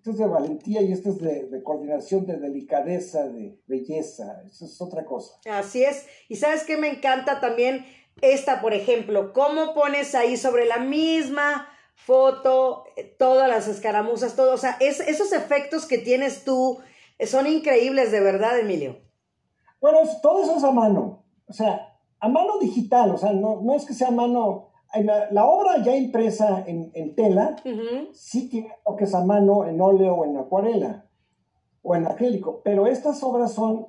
[0.04, 4.42] es de valentía y esto es de, coordinación, de delicadeza, de belleza.
[4.46, 5.34] Eso es otra cosa.
[5.50, 6.06] Así es.
[6.28, 7.86] Y sabes qué me encanta también
[8.20, 14.52] esta, por ejemplo, cómo pones ahí sobre la misma foto eh, todas las escaramuzas, todo.
[14.52, 16.78] O sea, esos efectos que tienes tú
[17.18, 19.00] eh, son increíbles de verdad, Emilio.
[19.82, 21.24] Bueno, todo eso es a mano.
[21.46, 23.10] O sea, a mano digital.
[23.10, 27.56] O sea, no, no es que sea a mano la, obra ya impresa en, tela,
[28.12, 31.06] sí tiene toques a mano en óleo o en acuarela
[31.82, 33.86] o en acrílico, pero estas obras son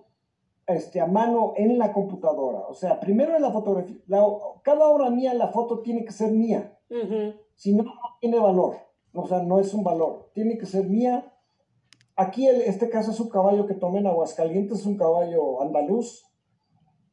[0.66, 2.60] este, a mano en la computadora.
[2.70, 3.98] O sea, primero en la fotografía,
[4.64, 6.78] cada obra mía, la foto tiene que ser mía.
[7.56, 8.78] Si no, no tiene valor.
[9.14, 10.30] O sea, no es un valor.
[10.34, 11.33] Tiene que ser mía.
[12.16, 16.24] Aquí, el, este caso es un caballo que tomé en Aguascalientes, es un caballo andaluz.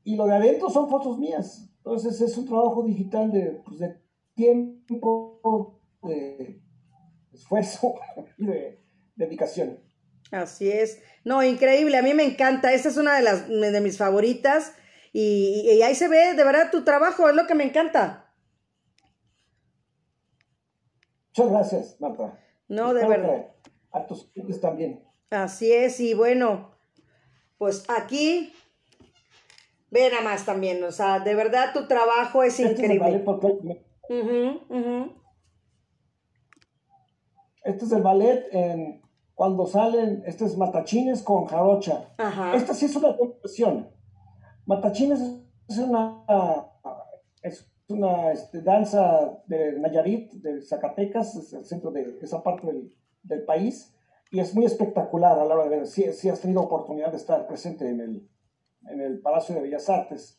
[0.04, 1.70] Y lo de adentro son fotos mías.
[1.78, 3.96] Entonces es un trabajo digital de, pues, de
[4.34, 6.60] tiempo, de
[7.32, 7.94] esfuerzo
[8.38, 8.82] y de
[9.16, 9.80] dedicación.
[10.30, 11.02] Así es.
[11.24, 11.96] No, increíble.
[11.96, 12.72] A mí me encanta.
[12.72, 14.74] Esta es una de las de mis favoritas.
[15.12, 18.32] Y, ahí se ve, de verdad, tu trabajo es lo que me encanta.
[21.28, 22.38] Muchas gracias, Marta.
[22.68, 23.46] No, de verdad.
[23.92, 25.04] A tus clientes también.
[25.30, 26.70] Así es, y bueno,
[27.58, 28.52] pues aquí
[29.90, 33.24] Ve nada más también, o sea, de verdad tu trabajo es este increíble.
[37.64, 39.02] Este es el ballet en,
[39.34, 42.14] cuando salen, este es matachines con jarocha.
[42.54, 43.90] Esta sí es una conversión.
[44.64, 45.20] Matachines
[45.68, 46.24] es una,
[47.42, 52.94] es una este, danza de Nayarit, de Zacatecas, es el centro de esa parte del,
[53.22, 53.94] del país,
[54.30, 55.86] y es muy espectacular a la hora de ver.
[55.86, 58.28] Si, si has tenido oportunidad de estar presente en el,
[58.88, 60.36] en el Palacio de Bellas Artes.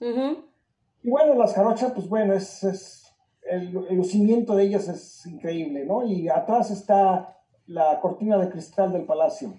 [1.03, 3.01] Y bueno, las jarochas, pues bueno, es, es
[3.43, 6.05] el, lucimiento de ellas es increíble, ¿no?
[6.05, 9.53] Y atrás está la cortina de cristal del palacio.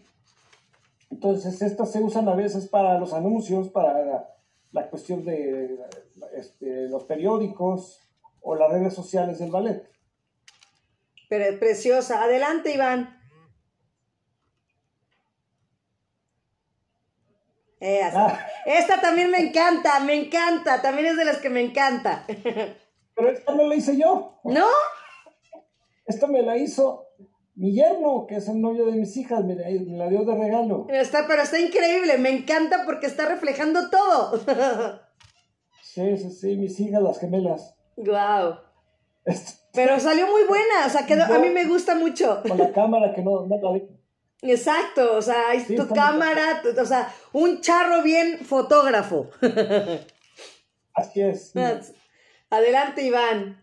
[1.11, 4.29] Entonces, estas se usan a veces para los anuncios, para
[4.73, 5.79] la, cuestión de
[6.35, 8.01] este, los periódicos
[8.41, 9.92] o las redes sociales del ballet.
[11.33, 12.23] Pero preciosa.
[12.23, 13.19] Adelante, Iván.
[17.81, 18.39] Ah.
[18.67, 22.27] Esta también me encanta, me encanta, también es de las que me encanta.
[22.27, 24.41] Pero esta no la hice yo.
[24.45, 24.67] ¿No?
[26.05, 27.07] Esta me la hizo
[27.55, 30.87] mi yerno, que es el novio de mis hijas, me la, dio de regalo.
[30.91, 34.39] Está, pero está increíble, me encanta porque está reflejando todo.
[35.83, 37.75] sí, sí, sí, mis hijas, las gemelas.
[37.97, 38.59] Wow.
[39.73, 42.43] Pero salió muy buena, o sea, quedó, a mí me gusta mucho.
[42.47, 43.81] Con la cámara que no, no la
[44.43, 49.31] Exacto, o sea, es tu cámara, o sea, un charro bien fotógrafo.
[50.95, 51.53] Así es.
[52.51, 53.63] Adelante, Iván.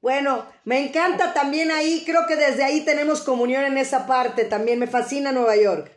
[0.00, 4.78] Bueno, me encanta también ahí, creo que desde ahí tenemos comunión en esa parte, también
[4.78, 5.92] me fascina Nueva York.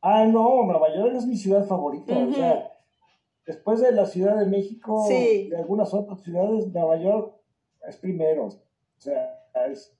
[0.00, 2.73] Ah, no, Nueva York es mi ciudad favorita, o sea,
[3.46, 7.34] después de la Ciudad de México, y de algunas otras ciudades, Nueva York
[7.88, 9.94] es primero, o sea, es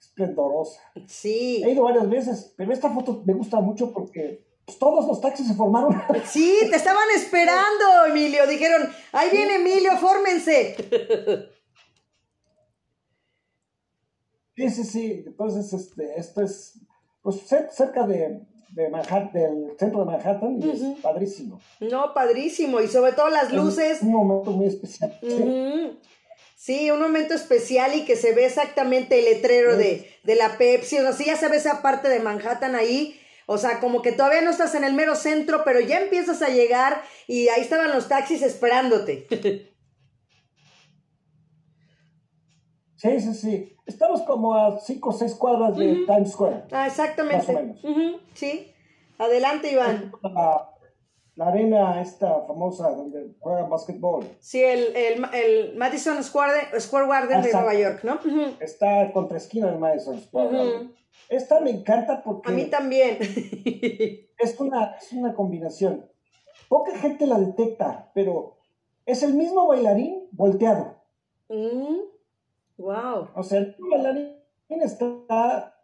[0.00, 0.80] esplendorosa.
[1.06, 1.62] Sí.
[1.64, 5.48] He ido varias veces, pero esta foto me gusta mucho porque pues, todos los taxis
[5.48, 5.94] se formaron.
[6.24, 8.46] Sí, te estaban esperando, Emilio.
[8.46, 10.74] Dijeron, ahí viene Emilio, fórmense.
[14.56, 15.24] Sí, sí, sí.
[15.26, 16.80] Entonces, este, esto es
[17.20, 17.40] pues
[17.72, 18.40] cerca de,
[18.76, 21.58] de Manhattan, del centro de Manhattan y es padrísimo.
[21.80, 22.80] No, padrísimo.
[22.80, 24.02] Y sobre todo las luces.
[24.02, 25.18] un momento muy especial.
[26.56, 30.98] Sí, un momento especial y que se ve exactamente el letrero de, la Pepsi.
[30.98, 33.18] O sea, sí ya se ve esa parte de Manhattan ahí.
[33.46, 36.48] O sea, como que todavía no estás en el mero centro, pero ya empiezas a
[36.48, 39.26] llegar y ahí estaban los taxis esperándote.
[42.96, 43.76] Sí, sí, sí.
[43.86, 46.64] Estamos como a cinco o seis cuadras de Times Square.
[46.72, 47.76] Ah, exactamente.
[48.34, 48.72] Sí.
[49.18, 50.12] Adelante, Iván
[51.36, 54.24] la arena esta famosa donde juegan básquetbol.
[54.40, 58.18] Sí, el, el, Madison Square, Square Garden de Nueva York, ¿no?
[58.58, 60.88] Está contra esquina del Madison Square
[61.28, 62.50] Esta me encanta porque...
[62.50, 63.18] A mí también.
[64.38, 66.10] es, una, es una combinación.
[66.68, 68.56] Poca gente la detecta, pero
[69.04, 71.02] es el mismo bailarín volteado.
[72.78, 73.28] Wow.
[73.34, 74.36] O sea, el bailarín
[74.68, 75.74] está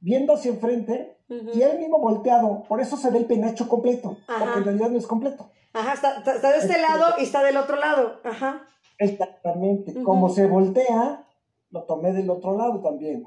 [0.00, 2.64] viendo hacia enfrente y él mismo volteado.
[2.64, 5.50] Por eso se ve el penacho completo, porque en realidad no es completo.
[5.72, 8.20] Ajá, está, de este lado y está del otro lado.
[8.24, 8.66] Ajá.
[8.98, 10.02] Exactamente.
[10.02, 11.26] Como se voltea,
[11.70, 13.24] lo tomé del otro lado también.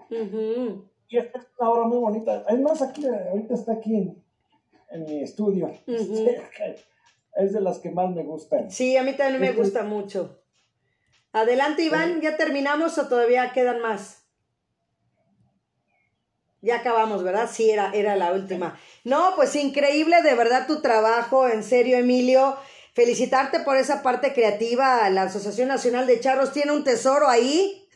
[1.07, 2.43] Y esta es una obra muy bonita.
[2.47, 3.95] Además, aquí, ahorita está aquí
[4.91, 5.71] en, mi estudio.
[7.35, 8.69] es de las que más me gustan.
[8.69, 10.42] Sí, a mí también me gusta mucho.
[11.33, 14.23] Adelante, Iván, ¿ya terminamos o todavía quedan más?
[16.61, 17.49] Ya acabamos, ¿verdad?
[17.51, 18.79] Sí, era, era la última.
[19.03, 22.55] No, pues increíble de verdad tu trabajo, en serio, Emilio.
[22.93, 25.09] Felicitarte por esa parte creativa.
[25.09, 27.89] La Asociación Nacional de Charros tiene un tesoro ahí.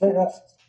[0.00, 0.59] Gracias.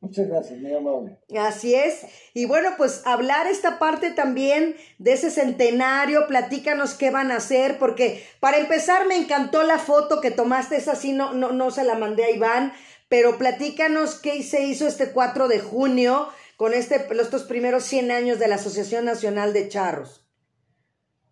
[0.00, 1.18] Muchas gracias, muy amable.
[1.36, 2.06] Así es.
[2.32, 7.78] Y bueno, pues hablar esta parte también de ese centenario, platícanos qué van a hacer,
[7.78, 11.82] porque para empezar me encantó la foto que tomaste, esa sí no, no, no se
[11.82, 12.72] la mandé a Iván,
[13.08, 18.38] pero platícanos qué se hizo este 4 de junio con este, estos primeros 100 años
[18.38, 20.28] de la Asociación Nacional de Charros?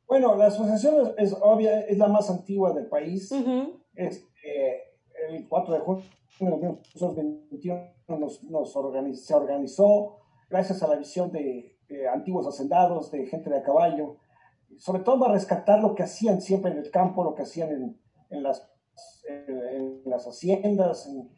[0.08, 3.32] Bueno, la asociación es, obvia, es la más antigua del país.
[3.94, 4.82] Este,
[5.28, 6.04] el 4 de junio
[6.38, 11.72] de 1921 nos, nos se organizó gracias a la visión de,
[12.12, 14.16] antiguos hacendados, de gente de a caballo,
[14.78, 18.00] sobre todo para rescatar lo que hacían siempre en el campo, lo que hacían en,
[18.30, 18.68] en las,
[19.28, 21.30] en, las haciendas, en,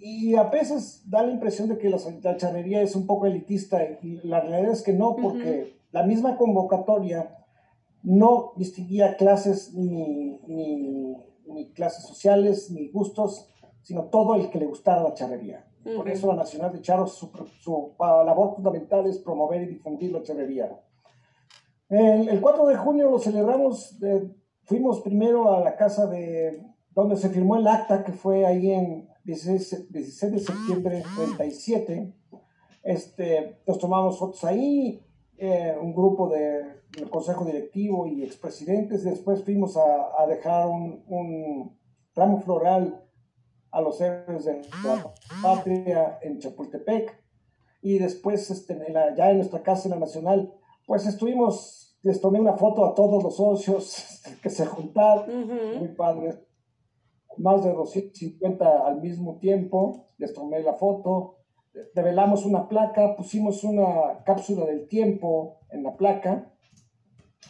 [0.00, 4.20] y a veces da la impresión de que la, charrería es un poco elitista y
[4.22, 7.36] la realidad es que no, porque la misma convocatoria
[8.02, 13.48] no distinguía clases ni, ni, clases sociales ni gustos,
[13.82, 15.67] sino todo el que le gustara la charrería.
[15.84, 20.22] Por eso la Nacional de Charros, su, su, labor fundamental es promover y difundir la
[20.22, 20.78] charrería.
[21.88, 23.98] El, el 4 de junio lo celebramos,
[24.64, 26.62] fuimos primero a la casa de
[26.94, 31.02] donde se firmó el acta, que fue ahí en 16, de septiembre de
[31.36, 32.12] 37.
[32.82, 35.00] Este, nos tomamos fotos ahí,
[35.36, 36.62] eh, un grupo de,
[36.96, 39.04] del consejo directivo y expresidentes.
[39.04, 41.78] Después fuimos a, a dejar un, un,
[42.16, 43.07] ramo floral
[43.70, 47.22] a los héroes de la patria en Chapultepec.
[47.80, 48.76] Y después, este,
[49.16, 50.52] ya en nuestra casa en la Nacional,
[50.86, 56.48] pues estuvimos, les tomé una foto a todos los socios que se juntaron, muy padre
[57.38, 61.38] más de 250 al mismo tiempo, les tomé la foto,
[61.94, 66.52] revelamos una placa, pusimos una cápsula del tiempo en la placa.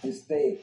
[0.02, 0.60] Este,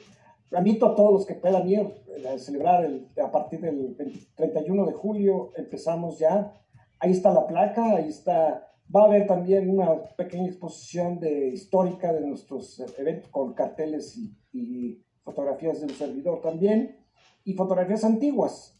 [0.52, 1.80] invito a todos los que puedan ir
[2.28, 3.96] a celebrar el, a partir del
[4.34, 6.52] 31 de julio, empezamos ya.
[6.98, 12.12] Ahí está la placa, ahí está, va a haber también una pequeña exposición de, histórica
[12.12, 16.96] de nuestros eventos con carteles y, y fotografías del servidor también,
[17.44, 18.76] y fotografías antiguas.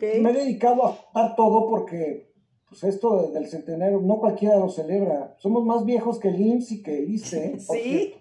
[0.00, 2.28] Me he dedicado a dar todo porque
[2.68, 5.34] pues esto del centenario no cualquiera lo celebra.
[5.38, 7.58] Somos más viejos que el IMSS y que el ICE.
[7.60, 8.14] Sí,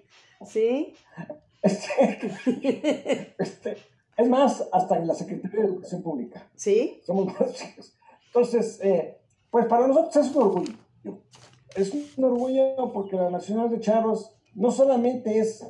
[0.45, 0.93] sí.
[1.61, 3.77] Este, este,
[4.17, 6.49] es más, hasta en la Secretaría de Educación Pública.
[6.55, 7.01] Sí.
[7.05, 7.97] Somos más viejos.
[8.27, 9.17] Entonces, eh,
[9.49, 10.73] pues para nosotros es un orgullo.
[11.75, 15.65] Es un orgullo porque la Nacional de Charros no solamente es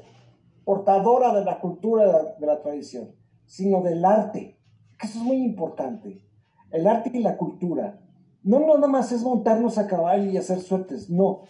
[0.64, 4.58] portadora de la cultura de la tradición, sino del arte
[5.04, 6.24] eso es muy importante.
[6.72, 8.00] El arte y la cultura.
[8.44, 11.44] No nada más es montarnos a caballo y hacer suertes, no.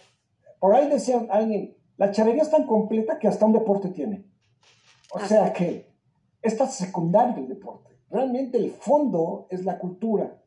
[0.58, 4.24] Por ahí decía alguien, la charrería es tan completa que hasta un deporte tiene.
[5.12, 5.92] O sea que
[6.40, 7.90] está secundario el deporte.
[8.08, 10.40] Realmente el fondo es la cultura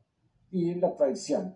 [0.50, 1.56] y la tradición.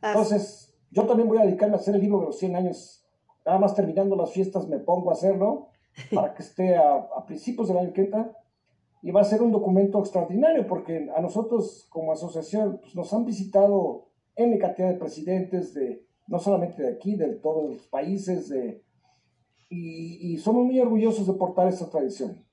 [0.00, 3.04] Entonces, yo también voy a dedicarme a hacer el libro de los 100 años.
[3.44, 5.70] Nada más terminando las fiestas me pongo a hacerlo
[6.14, 8.32] para que esté a, a principios del año que entra
[9.02, 13.24] y va a ser un documento extraordinario porque a nosotros como asociación pues, nos han
[13.24, 18.52] visitado N cantidad de presidentes de, no solamente de aquí, de todos los países,
[19.68, 22.44] y, y somos muy orgullosos de portar esta tradición.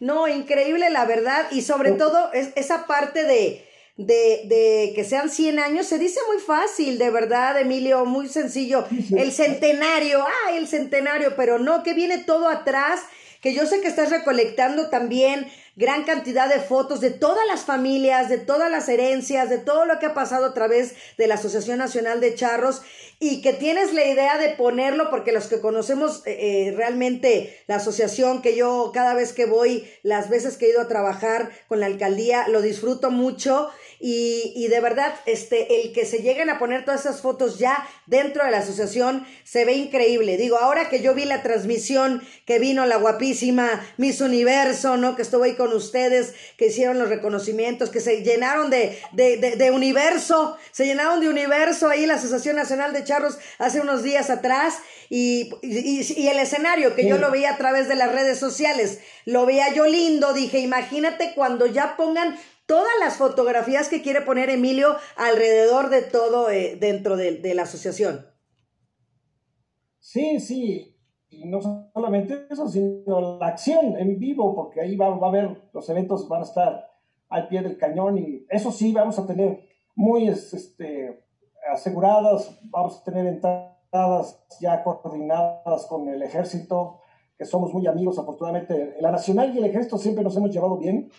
[0.00, 3.64] No, increíble la verdad, y sobre todo es, esa parte de,
[3.96, 8.84] de, de, que sean 100 años, se dice muy fácil, de verdad, Emilio, muy sencillo.
[9.16, 13.02] El centenario, ah, el centenario, pero no, que viene todo atrás,
[13.42, 18.28] que yo sé que estás recolectando también gran cantidad de fotos de todas las familias,
[18.28, 21.78] de todas las herencias, de todo lo que ha pasado a través de la Asociación
[21.78, 22.82] Nacional de Charros
[23.18, 27.76] y que tienes la idea de ponerlo porque los que conocemos eh, eh, realmente la
[27.76, 31.80] asociación que yo cada vez que voy, las veces que he ido a trabajar con
[31.80, 33.70] la alcaldía, lo disfruto mucho
[34.04, 37.88] y, y de verdad, este, el que se lleguen a poner todas esas fotos ya
[38.06, 40.36] dentro de la asociación se ve increíble.
[40.36, 45.14] Digo, ahora que yo vi la transmisión que vino la guapísima Miss Universo, ¿no?
[45.14, 49.70] Que estuvo ahí con ustedes, que hicieron los reconocimientos, que se llenaron de, de, de,
[49.70, 54.78] universo, se llenaron de universo ahí la Asociación Nacional de Charros hace unos días atrás
[55.10, 59.46] y, y, el escenario que yo lo veía a través de las redes sociales, lo
[59.46, 62.36] veía yo lindo, dije, imagínate cuando ya pongan
[62.66, 68.26] todas las fotografías que quiere poner Emilio alrededor de todo eh, dentro de, la asociación.
[69.98, 70.96] Sí, sí,
[71.28, 71.60] y no
[71.92, 76.28] solamente eso, sino la acción en vivo, porque ahí va, va, a haber, los eventos
[76.28, 76.90] van a estar
[77.28, 79.60] al pie del cañón y eso sí, vamos a tener
[79.94, 81.24] muy este,
[81.72, 87.01] aseguradas, vamos a tener entradas ya coordinadas con el ejército,
[87.40, 88.96] somos muy amigos, afortunadamente.
[89.00, 91.10] La Nacional y el Ejército siempre nos hemos llevado bien,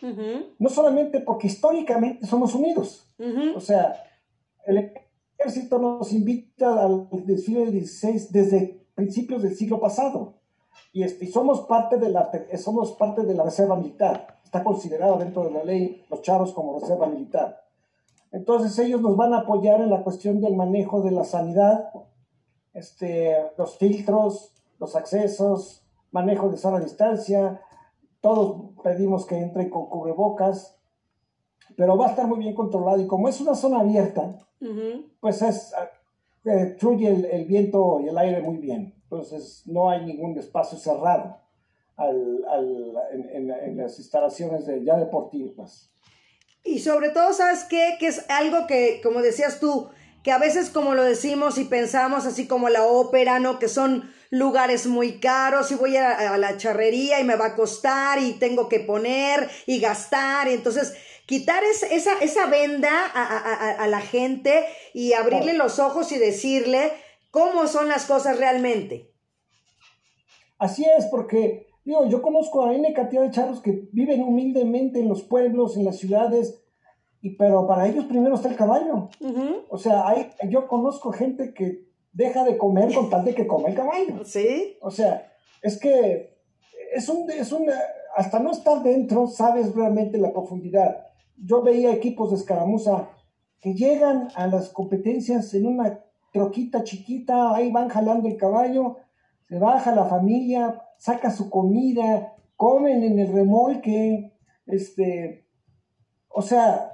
[0.60, 3.14] no solamente porque históricamente somos unidos,
[3.56, 3.94] o sea,
[4.66, 4.92] el
[5.38, 10.36] Ejército nos invita al desfile 16 desde principios del siglo pasado
[10.92, 15.44] y, este, somos, parte de la, somos parte de la Reserva Militar, está considerado dentro
[15.44, 17.64] de la ley los charros como Reserva Militar.
[18.32, 21.92] Entonces ellos nos van a apoyar en la cuestión del manejo de la sanidad,
[22.74, 25.83] este, los filtros, los accesos,
[26.14, 27.60] manejo de sana distancia,
[28.22, 30.78] todos pedimos que entre con cubrebocas,
[31.76, 34.38] pero va a estar muy bien controlado y como es una zona abierta,
[35.20, 35.74] pues es,
[36.46, 41.38] eh, fluye el, viento y el aire muy bien, entonces no hay ningún espacio cerrado
[41.98, 45.90] en, las instalaciones de, ya deportivas.
[46.64, 47.96] Y sobre todo, ¿sabes qué?
[48.00, 49.90] Que es algo que, como decías tú,
[50.24, 53.60] que a veces como lo decimos y pensamos así como la ópera, ¿no?
[53.60, 58.18] Que son lugares muy caros y voy a, la charrería y me va a costar
[58.18, 60.48] y tengo que poner y gastar.
[60.48, 60.96] Entonces,
[61.28, 66.94] quitar esa, esa venda a, la gente y abrirle los ojos y decirle
[67.30, 69.12] cómo son las cosas realmente.
[70.58, 75.10] Así es, porque digo, yo conozco a N cantidad de charros que viven humildemente en
[75.10, 76.60] los pueblos, en las ciudades,
[77.22, 79.10] y, pero para ellos primero está el caballo.
[79.70, 83.70] O sea, hay, yo conozco gente que deja de comer con tal de que come
[83.70, 84.24] el caballo.
[84.24, 84.78] Sí.
[84.82, 86.38] O sea, es que
[86.94, 87.68] es un, es un,
[88.16, 91.08] hasta no estar dentro, sabes realmente la profundidad.
[91.36, 93.10] Yo veía equipos de escaramuza
[93.60, 96.00] que llegan a las competencias en una
[96.32, 98.98] troquita chiquita, ahí van jalando el caballo,
[99.48, 104.34] se baja la familia, saca su comida, comen en el remolque,
[104.66, 105.48] este,
[106.30, 106.92] o sea,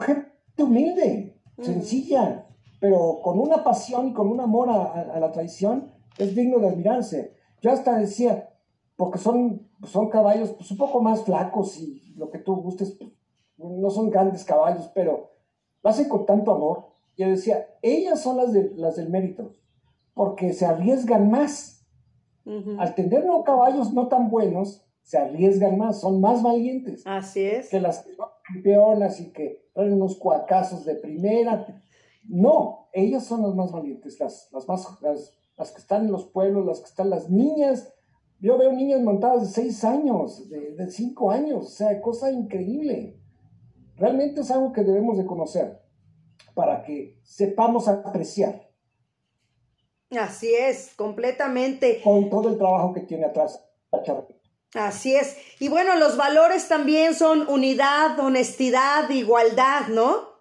[0.00, 2.46] gente humilde, sencilla,
[2.84, 7.34] pero con una pasión y con un amor a, la tradición, es digno de admirarse.
[7.62, 8.50] Yo hasta decía,
[8.94, 13.10] porque son, son caballos pues, un poco más flacos y lo que tú gustes, pues,
[13.56, 15.30] no son grandes caballos, pero
[15.82, 16.90] lo hacen con tanto amor.
[17.16, 19.54] Yo decía, ellas son las, de, las del mérito,
[20.12, 21.86] porque se arriesgan más.
[22.76, 27.02] Al tener no caballos no tan buenos, se arriesgan más, son más valientes.
[27.06, 27.70] Así es.
[27.70, 28.06] Que las
[28.46, 31.66] campeonas y que traen unos cuacazos de primera.
[32.28, 36.64] No, ellas son las más valientes, las, las, más, las, que están en los pueblos,
[36.64, 37.92] las que están las niñas.
[38.40, 43.20] Yo veo niñas montadas de seis años, de, cinco años, o sea, cosa increíble.
[43.96, 45.80] Realmente es algo que debemos de conocer
[46.54, 48.68] para que sepamos apreciar.
[50.10, 52.00] Así es, completamente.
[52.02, 54.02] Con todo el trabajo que tiene atrás la
[54.74, 55.36] Así es.
[55.60, 60.33] Y bueno, los valores también son unidad, honestidad, igualdad, ¿no?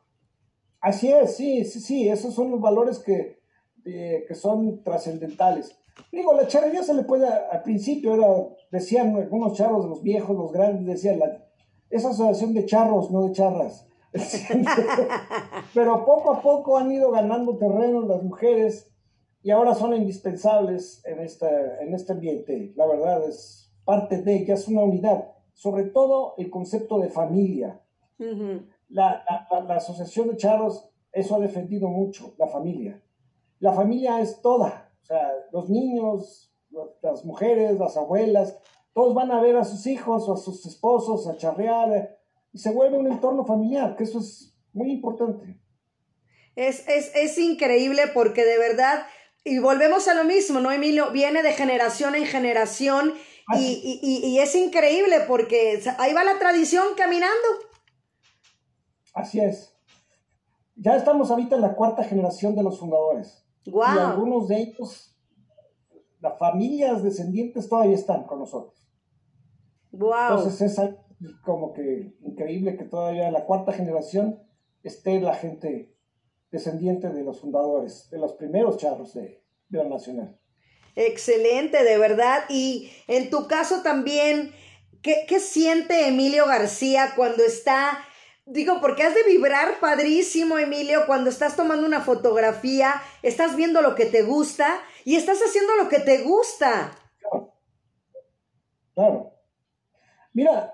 [0.84, 3.40] Así es, sí, sí, sí, esos son los valores que,
[3.86, 5.74] eh, que son trascendentales.
[6.12, 8.28] Digo, la charrería se le puede, al principio era,
[8.70, 11.42] decían algunos charros, los viejos, los grandes, decían, la,
[11.90, 13.88] esa asociación de charros, no de charras.
[15.74, 18.92] Pero poco a poco han ido ganando terreno las mujeres
[19.42, 22.74] y ahora son indispensables en, esta, en este ambiente.
[22.76, 27.80] La verdad es parte de ella, es una unidad, sobre todo el concepto de familia.
[28.90, 29.24] La,
[29.68, 33.02] la, Asociación de Charros eso ha defendido mucho la familia.
[33.60, 36.54] La familia es toda, o sea, los niños,
[37.02, 38.58] las mujeres, las abuelas,
[38.94, 42.18] todos van a ver a sus hijos o a sus esposos a charrear
[42.52, 45.58] y se vuelve un entorno familiar, que eso es muy importante.
[46.56, 49.06] Es, es, increíble porque de verdad,
[49.44, 51.12] y volvemos a lo mismo, ¿no, Emilio?
[51.12, 53.14] Viene de generación en generación
[53.56, 57.48] y, y, es increíble porque ahí va la tradición caminando.
[59.14, 59.76] Así es.
[60.76, 63.46] Ya estamos ahorita en la cuarta generación de los fundadores.
[63.66, 65.16] Y algunos de ellos,
[66.20, 68.74] las familias descendientes todavía están con nosotros.
[69.92, 70.38] Wow.
[70.38, 70.96] Entonces es
[71.44, 74.42] como que increíble que todavía en la cuarta generación
[74.82, 75.96] esté la gente
[76.52, 80.38] descendiente de los fundadores, de los primeros charros de, de la Nacional.
[80.96, 82.44] Excelente, de verdad.
[82.50, 84.52] Y en tu caso también,
[85.02, 87.98] ¿qué, ¿qué, siente Emilio García cuando está
[88.46, 93.96] Digo, porque has de vibrar padrísimo, Emilio, cuando estás tomando una fotografía, estás viendo lo
[93.96, 94.68] que te gusta
[95.06, 96.92] y estás haciendo lo que te gusta.
[98.94, 99.32] Claro.
[100.34, 100.74] Mira,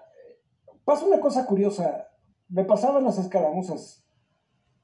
[0.83, 2.09] pasa una cosa curiosa.
[2.47, 4.03] Me pasaban las escaramuzas.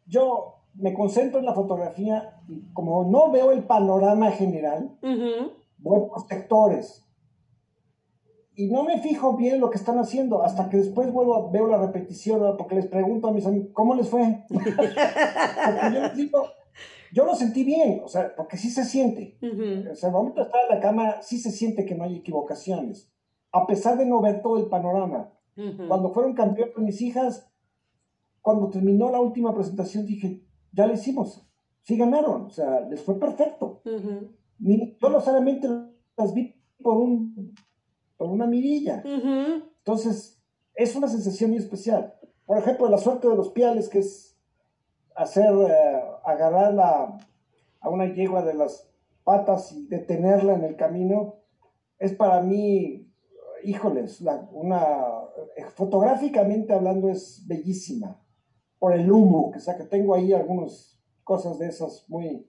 [0.05, 6.27] Yo me concentro en la fotografía y como no veo el panorama general, voy por
[6.27, 7.04] sectores
[8.55, 11.77] y no me fijo bien lo que están haciendo hasta que después vuelvo, veo la
[11.77, 14.45] repetición, porque les pregunto a mis amigos, ¿cómo les fue?
[14.49, 16.45] yo les digo,
[17.11, 19.37] yo lo sentí bien, o sea, porque sí se siente.
[19.91, 22.17] O sea, el momento de estar en la cama, sí se siente que no hay
[22.17, 23.11] equivocaciones,
[23.51, 25.31] a pesar de no ver todo el panorama.
[25.87, 27.49] Cuando fueron campeones mis hijas,
[28.41, 31.47] cuando terminó la última presentación, dije, ya lo hicimos,
[31.81, 33.81] sí ganaron, o sea, les fue perfecto.
[34.59, 35.67] yo no solamente
[36.17, 37.55] las vi por un
[38.17, 39.03] por una mirilla.
[39.05, 40.41] Entonces,
[40.73, 42.15] es una sensación muy especial.
[42.45, 44.37] Por ejemplo, la suerte de los piales, que es
[45.15, 48.89] hacer, eh, agarrar a una yegua de las
[49.23, 51.35] patas y detenerla en el camino,
[51.97, 53.11] es para mí,
[53.63, 55.05] híjoles, una,
[55.55, 58.21] eh, fotográficamente hablando es bellísima,
[58.77, 62.47] por el humo, que, sea, que tengo ahí algunas cosas de esas muy,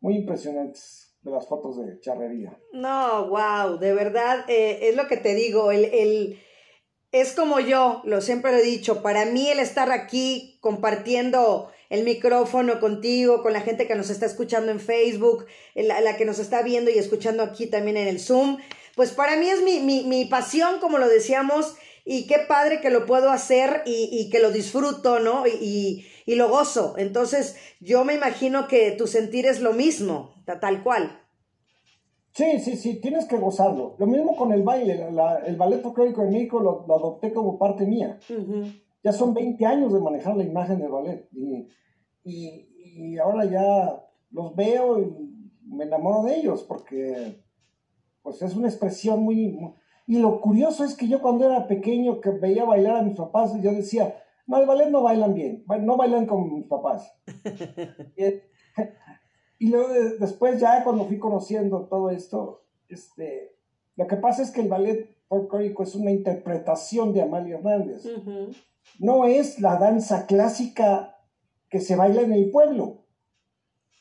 [0.00, 2.58] muy impresionantes de las fotos de charrería.
[2.72, 6.40] No, wow, de verdad, eh, es lo que te digo, el, el,
[7.12, 12.04] es como yo, lo siempre lo he dicho, para mí el estar aquí compartiendo el
[12.04, 16.38] micrófono contigo, con la gente que nos está escuchando en Facebook, la, la que nos
[16.38, 18.58] está viendo y escuchando aquí también en el Zoom,
[18.94, 22.90] pues para mí es mi, mi, mi pasión, como lo decíamos, y qué padre que
[22.90, 25.46] lo puedo hacer y, y que lo disfruto, ¿no?
[25.46, 26.94] Y, y, lo gozo.
[26.96, 31.10] Entonces, yo me imagino que tu sentir es lo mismo, tal cual.
[32.32, 33.96] Sí, sí, sí, tienes que gozarlo.
[33.98, 35.08] Lo mismo con el baile,
[35.46, 38.18] el ballet folclórico de México lo, adopté como parte mía.
[39.02, 41.68] Ya son 20 años de manejar la imagen del ballet y,
[42.24, 45.06] y, ahora ya los veo y
[45.66, 47.42] me enamoro de ellos porque
[48.22, 49.56] pues es una expresión muy
[50.08, 53.52] y lo curioso es que yo cuando era pequeño, que veía bailar a mis papás,
[53.60, 57.14] yo decía, no, el ballet no bailan bien, no bailan como mis papás.
[59.58, 59.88] y, luego
[60.18, 63.54] después ya cuando fui conociendo todo esto, este,
[63.96, 68.04] lo que pasa es que el ballet folclórico es una interpretación de Amalia Hernández.
[68.98, 71.16] No es la danza clásica
[71.68, 73.04] que se baila en el pueblo,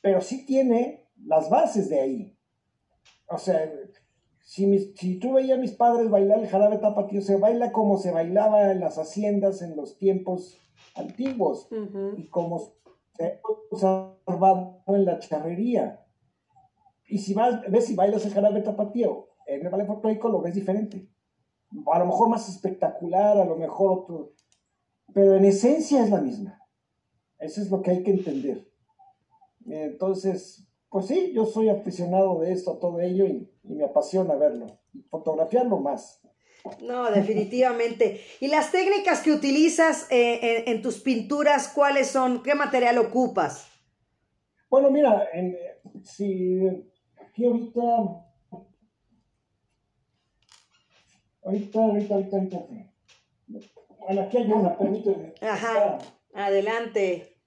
[0.01, 2.37] pero sí tiene las bases de ahí.
[3.27, 3.69] O sea,
[4.41, 8.11] si, si tú veías a mis padres bailar el jarabe tapatío, se baila como se
[8.11, 10.57] bailaba en las haciendas en los tiempos
[10.95, 11.67] antiguos
[12.15, 12.73] y como
[13.17, 16.05] se en la charrería.
[17.07, 20.53] Y si vas, ves si bailas el jarabe tapatío, en el ballet folclórico lo ves
[20.53, 21.09] diferente.
[21.91, 24.33] A lo mejor más espectacular, a lo mejor otro.
[25.13, 26.61] Pero en esencia es la misma.
[27.39, 28.67] Eso es lo que hay que entender.
[29.65, 35.79] Entonces, pues sí, yo soy aficionado de esto, todo ello, y, me apasiona verlo, fotografiarlo
[35.79, 36.21] más.
[36.81, 38.21] No, definitivamente.
[38.39, 42.43] ¿Y las técnicas que utilizas eh, en, tus pinturas, cuáles son?
[42.43, 43.67] ¿Qué material ocupas?
[44.69, 45.27] Bueno, mira,
[46.03, 46.59] si
[47.21, 47.81] aquí ahorita,
[51.43, 52.57] ahorita, ahorita, ahorita, ahorita,
[53.99, 55.33] bueno, aquí hay una, permíteme.
[55.41, 55.97] Ajá,
[56.33, 57.37] adelante.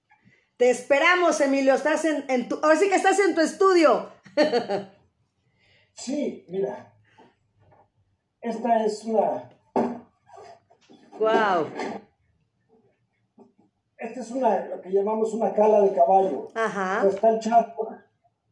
[0.57, 1.73] Te esperamos, Emilio.
[1.73, 2.55] Estás en, en tu.
[2.61, 4.09] Ahora sí que estás en tu estudio.
[5.93, 6.90] sí, mira.
[8.41, 9.49] Esta es una.
[11.19, 11.67] Wow.
[13.97, 16.47] Esta es una, lo que llamamos una cala de caballo.
[16.55, 17.07] Ajá.
[17.07, 17.89] Está el chapo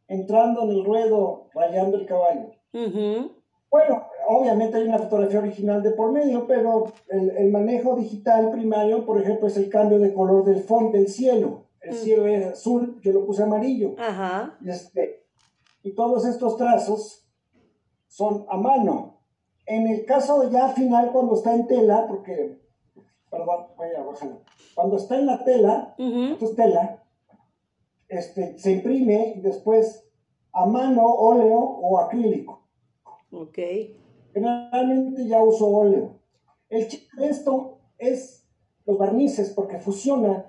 [0.06, 2.52] entrando en el ruedo, rayando el caballo.
[2.72, 9.04] Bueno, obviamente hay una fotografía original de por medio, pero el, el, manejo digital primario,
[9.04, 11.66] por ejemplo, es el cambio de color del fondo del cielo.
[11.80, 13.94] el cielo es azul, yo lo puse amarillo.
[13.98, 14.56] Ajá.
[14.64, 15.24] Este,
[15.82, 17.26] y todos estos trazos
[18.06, 19.19] son a mano.
[19.66, 22.58] En el caso ya final, cuando está en tela, porque,
[23.30, 24.40] perdón, voy a bajarlo.
[24.74, 25.94] Cuando está en la tela,
[26.32, 27.02] esto es tela,
[28.08, 30.06] este, se imprime y después
[30.52, 32.66] a mano, óleo o acrílico.
[33.32, 33.58] Ok.
[34.32, 36.18] Generalmente ya uso óleo.
[36.68, 38.44] El chiste de esto es
[38.86, 40.46] los barnices, porque fusiona,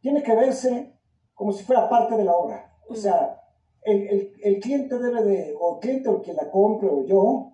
[0.00, 0.92] tiene que verse
[1.34, 2.72] como si fuera parte de la obra.
[2.88, 3.40] O sea,
[3.82, 7.52] el, el- el cliente debe de, o el cliente o quien la compre o yo,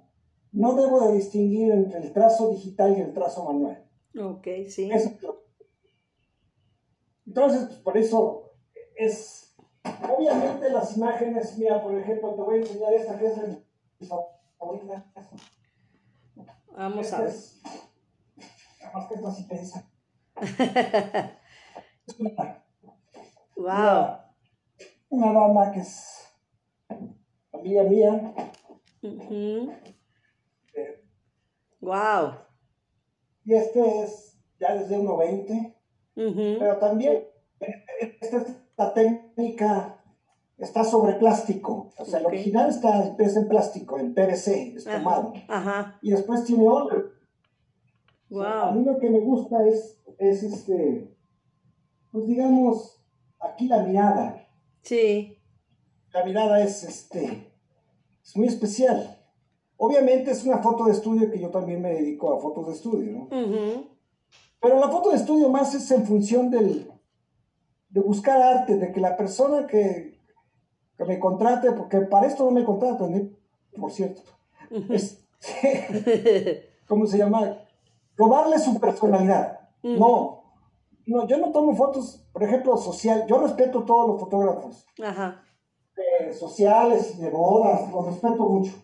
[0.53, 3.89] no debo de distinguir entre el trazo digital y el trazo manual.
[4.19, 4.91] Ok, sí.
[4.93, 5.43] Eso es lo-
[7.27, 8.51] Entonces, pues por eso
[8.97, 13.65] es, obviamente las imágenes, mira, por ejemplo, te voy a enseñar esta que es de
[13.99, 14.11] mis
[14.59, 15.05] favoritas.
[16.77, 17.31] Vamos Esta a ver.
[17.31, 17.63] es-
[18.81, 19.55] nada más que.
[19.55, 19.75] Es
[22.19, 22.65] una-
[23.57, 23.67] Wow.
[25.11, 26.27] una, una dama que es
[27.53, 28.35] amiga mía.
[29.03, 29.71] Ujú.
[29.71, 29.95] eh,
[31.83, 32.37] Wow.
[33.45, 35.74] y este es ya desde 1.20.
[36.14, 36.59] Ujú.
[36.61, 37.24] Pero también
[38.20, 39.99] esta, esta técnica
[40.59, 41.91] está sobre plástico.
[41.99, 45.33] O sea, el original está es en plástico, en PVC, espumado.
[45.49, 45.80] Ajá.
[45.80, 45.99] Ajá.
[46.03, 47.11] Y después tiene óleo.
[48.30, 48.95] O sea, a mí Wow.
[48.95, 51.12] lo que me gusta es, es este,
[52.12, 53.03] pues digamos,
[53.41, 54.47] aquí la mirada.
[54.83, 55.37] Sí.
[56.12, 57.53] La mirada es, este,
[58.22, 59.18] es muy especial.
[59.85, 63.11] Obviamente es una foto de estudio que yo también me dedico a fotos de estudio,
[63.11, 63.28] ¿no?
[64.61, 66.89] Pero la foto de estudio más es en función del,
[67.89, 70.20] de buscar arte, de que la persona que,
[70.97, 73.28] que me contrate, porque para esto no me contratan, ¿eh?
[73.76, 74.22] por cierto,
[74.89, 75.20] es,
[76.87, 77.59] ¿cómo se llama?
[78.16, 79.68] Robarle su personalidad.
[79.83, 80.45] No,
[81.07, 85.43] no, yo no tomo fotos, por ejemplo, social, yo respeto a todos los fotógrafos, Ajá.
[85.97, 88.74] eh, sociales, de bodas, los respeto mucho.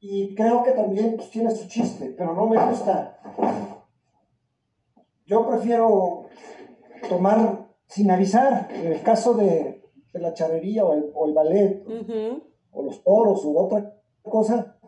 [0.00, 3.20] Y creo que también pues, tiene su chiste, pero no me gusta.
[5.26, 6.26] Yo prefiero
[7.08, 9.82] tomar sin avisar, en el caso de,
[10.12, 11.84] de la charrería o el, o el ballet,
[12.72, 14.78] o los toros u otra cosa,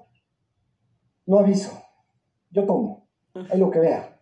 [1.26, 1.72] no aviso.
[2.50, 4.20] Yo tomo, es lo que vea.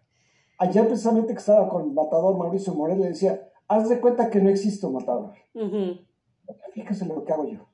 [0.58, 4.40] Ayer precisamente que estaba con el matador Mauricio Morel, le decía, haz de cuenta que
[4.40, 5.32] no existo matador.
[5.54, 6.00] Ujú.
[6.74, 7.66] Fíjese lo que hago yo.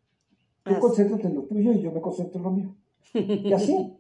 [0.63, 2.77] Tú concéntrate en lo tuyo y yo me concentro en lo mío.
[3.15, 3.99] Y así.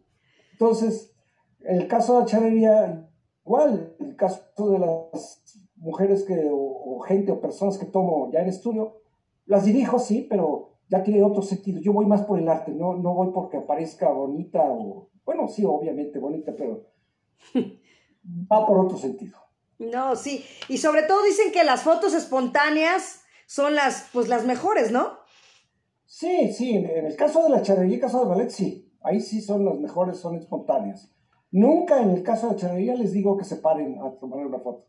[0.53, 1.15] Entonces,
[1.61, 3.11] el caso de la charrería,
[3.45, 5.43] igual, el caso de las
[5.77, 9.03] mujeres que, o, o gente o personas que tomo ya en estudio,
[9.47, 11.81] las dirijo, sí, pero ya tiene otro sentido.
[11.81, 15.65] Yo voy más por el arte, no, no voy porque aparezca bonita o, bueno, sí,
[15.65, 16.87] obviamente bonita, pero
[18.53, 19.39] va por otro sentido.
[19.79, 20.45] No, sí.
[20.69, 25.19] Y sobre todo dicen que las fotos espontáneas son las, pues, las mejores, ¿no?
[26.07, 28.86] Sí, sí, en, el caso de la charrería y el caso de ballet, sí.
[29.07, 31.11] Ahí sí son las mejores, son espontáneas.
[31.53, 34.87] Nunca en el caso de charrería les digo que se paren a tomar una foto.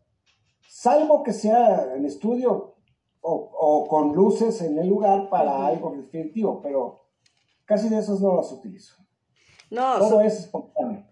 [0.68, 2.76] Salvo que sea en estudio
[3.22, 7.06] o, o con luces en el lugar para algo definitivo, pero
[7.66, 8.96] casi de esas no las utilizo.
[9.70, 11.06] No, Todo so- es espontáneo.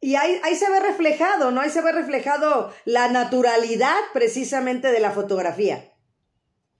[0.00, 1.60] y ahí, ahí se ve reflejado, ¿no?
[1.60, 5.84] Ahí se ve reflejado la naturalidad precisamente de la fotografía.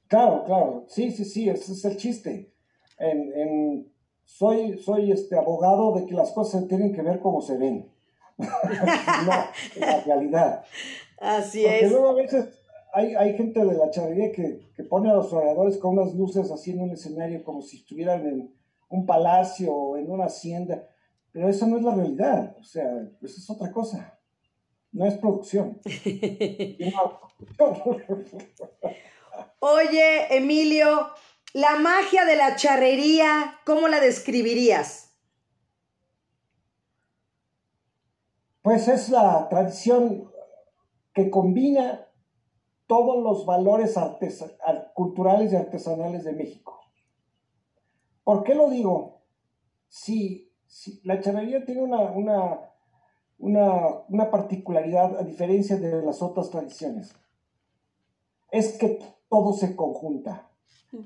[0.09, 2.53] Claro, claro, sí, sí, sí, ese es el chiste.
[2.99, 3.93] En, en-
[4.39, 7.91] soy soy este, abogado de que las cosas se tienen que ver como se ven.
[8.39, 8.47] no,
[9.76, 10.64] en la realidad.
[11.18, 11.91] Así Porque es.
[11.91, 12.49] luego a veces
[12.93, 16.51] hay, hay gente de la charrería que, que pone a los oradores con unas luces
[16.51, 18.55] así en un escenario como si estuvieran en
[18.89, 20.89] un palacio o en una hacienda.
[21.33, 22.57] Pero eso no es la realidad.
[22.59, 22.85] O sea,
[23.22, 24.18] eso es otra cosa.
[24.93, 25.78] No es producción.
[29.61, 31.07] Oye, Emilio,
[31.53, 35.13] la magia de la charrería, ¿cómo la describirías?
[38.63, 40.31] Pues es la tradición
[41.15, 42.07] que combina
[42.87, 43.95] todos los valores
[44.95, 46.81] culturales y artesanales de México.
[48.23, 49.23] ¿Por qué lo digo?
[49.89, 50.53] Si,
[51.03, 52.13] la charrería tiene una,
[53.39, 57.15] una, una particularidad a diferencia de las otras tradiciones,
[58.51, 60.50] es que todo se conjunta.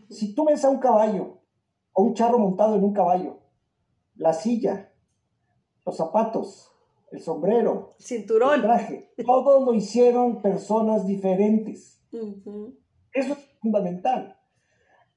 [0.09, 1.39] Si tú ves a un caballo
[1.93, 3.39] o un charro montado en un caballo,
[4.17, 4.93] la silla,
[5.85, 6.71] los zapatos,
[7.11, 8.63] el sombrero, el Cinturón.
[8.63, 12.03] traje, todo lo hicieron personas diferentes.
[13.13, 14.39] Eso es fundamental.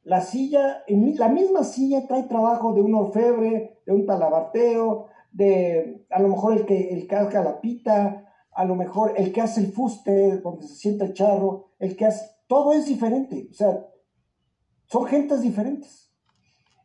[0.03, 6.19] La silla, la misma silla trae trabajo de un orfebre, de un talabarteo, de a
[6.19, 9.71] lo mejor el que, el haga la pita, a lo mejor el que hace el
[9.71, 13.85] fuste donde se sienta el charro, el que hace, todo es diferente, o sea,
[14.87, 16.11] son gentes diferentes.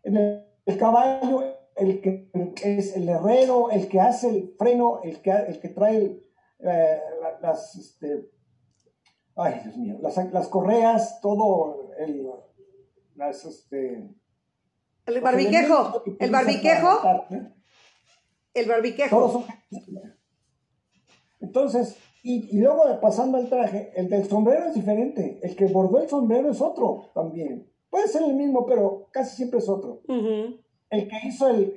[0.02, 1.42] En el, caballo,
[1.76, 2.30] el que
[2.62, 6.20] es el herrero, el que hace el freno, el que, el que trae
[6.58, 7.00] eh,
[7.40, 8.30] las, este,
[9.36, 12.28] ay Dios mío, las, correas, todo el,
[13.14, 14.10] las, este,
[15.06, 17.26] el barbiquejo, el barbiquejo,
[18.54, 19.44] el barbiquejo.
[21.40, 25.40] Entonces, y, luego pasando al traje, el del sombrero es diferente.
[25.42, 27.71] El que bordó el sombrero es otro también.
[27.92, 30.00] Puede ser el mismo, pero casi siempre es otro.
[30.08, 31.74] El que hizo el,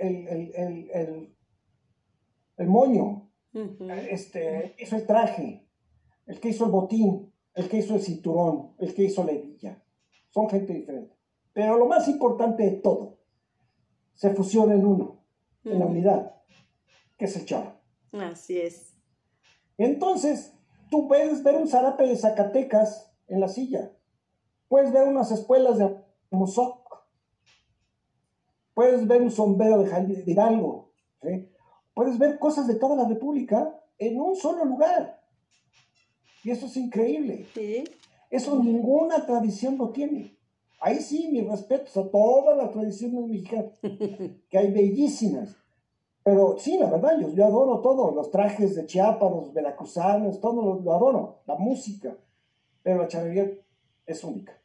[2.57, 3.29] el, moño,
[4.09, 5.67] este, hizo el traje,
[6.25, 9.83] el que hizo el botín, el que hizo el cinturón, el que hizo la hebilla.
[10.29, 11.17] Son gente diferente.
[11.51, 13.19] Pero lo más importante de todo,
[14.13, 15.25] se fusiona en uno,
[15.65, 16.33] en la unidad,
[17.17, 17.73] que es el charro.
[18.13, 18.97] Así es.
[19.77, 20.57] Entonces,
[20.89, 23.91] tú puedes ver un zarape de Zacatecas en la silla.
[24.69, 26.04] Puedes ver unas espuelas de
[26.35, 27.05] Mozoc.
[28.73, 30.91] Puedes ver un sombrero de, Hidalgo.
[31.93, 35.21] Puedes ver cosas de toda la República en un solo lugar.
[36.43, 37.47] Y eso es increíble.
[38.29, 40.37] Eso ninguna tradición lo tiene.
[40.79, 43.79] Ahí sí, mis respetos a todas las tradiciones mexicanas,
[44.49, 45.55] que hay bellísimas.
[46.23, 50.79] Pero sí, la verdad, yo, yo adoro todo, los trajes de Chiapas, los veracruzanos, todo
[50.83, 52.17] lo, adoro, la música,
[52.81, 53.51] pero la charrería
[54.05, 54.59] es única.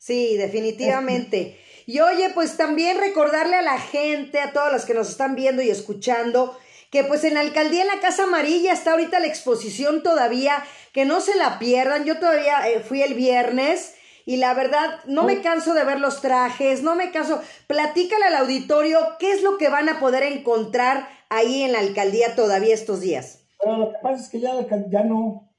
[0.00, 1.60] Sí, definitivamente.
[1.84, 5.60] Y oye, pues también recordarle a la gente, a todos los que nos están viendo
[5.60, 6.56] y escuchando,
[6.90, 11.04] que pues en la alcaldía en la Casa Amarilla está ahorita la exposición todavía, que
[11.04, 12.06] no se la pierdan.
[12.06, 13.94] Yo todavía eh, fui el viernes
[14.24, 17.42] y la verdad, no me canso de ver los trajes, no me canso.
[17.66, 22.34] Platícale al auditorio qué es lo que van a poder encontrar ahí en la alcaldía
[22.34, 23.40] todavía estos días.
[23.62, 24.52] Pero lo que pasa es que ya,
[24.88, 25.49] ya no,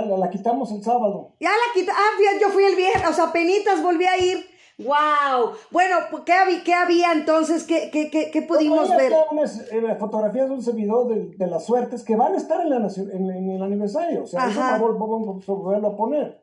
[0.00, 1.34] ya la, quitamos el sábado.
[1.40, 4.46] Ya la quitamos, ah, yo fui el viernes, o sea, penitas volví a ir.
[4.78, 5.52] ¡Wow!
[5.70, 7.62] Bueno, ¿qué había, qué había entonces?
[7.62, 9.12] ¿Qué, qué, qué, qué pudimos ver?
[9.30, 12.70] Unas eh, fotografías de un servidor de, de, las suertes que van a estar en,
[12.70, 14.24] la, en, el aniversario.
[14.24, 14.76] O sea, Ajá.
[14.76, 16.40] eso vamos a volverlo a poner.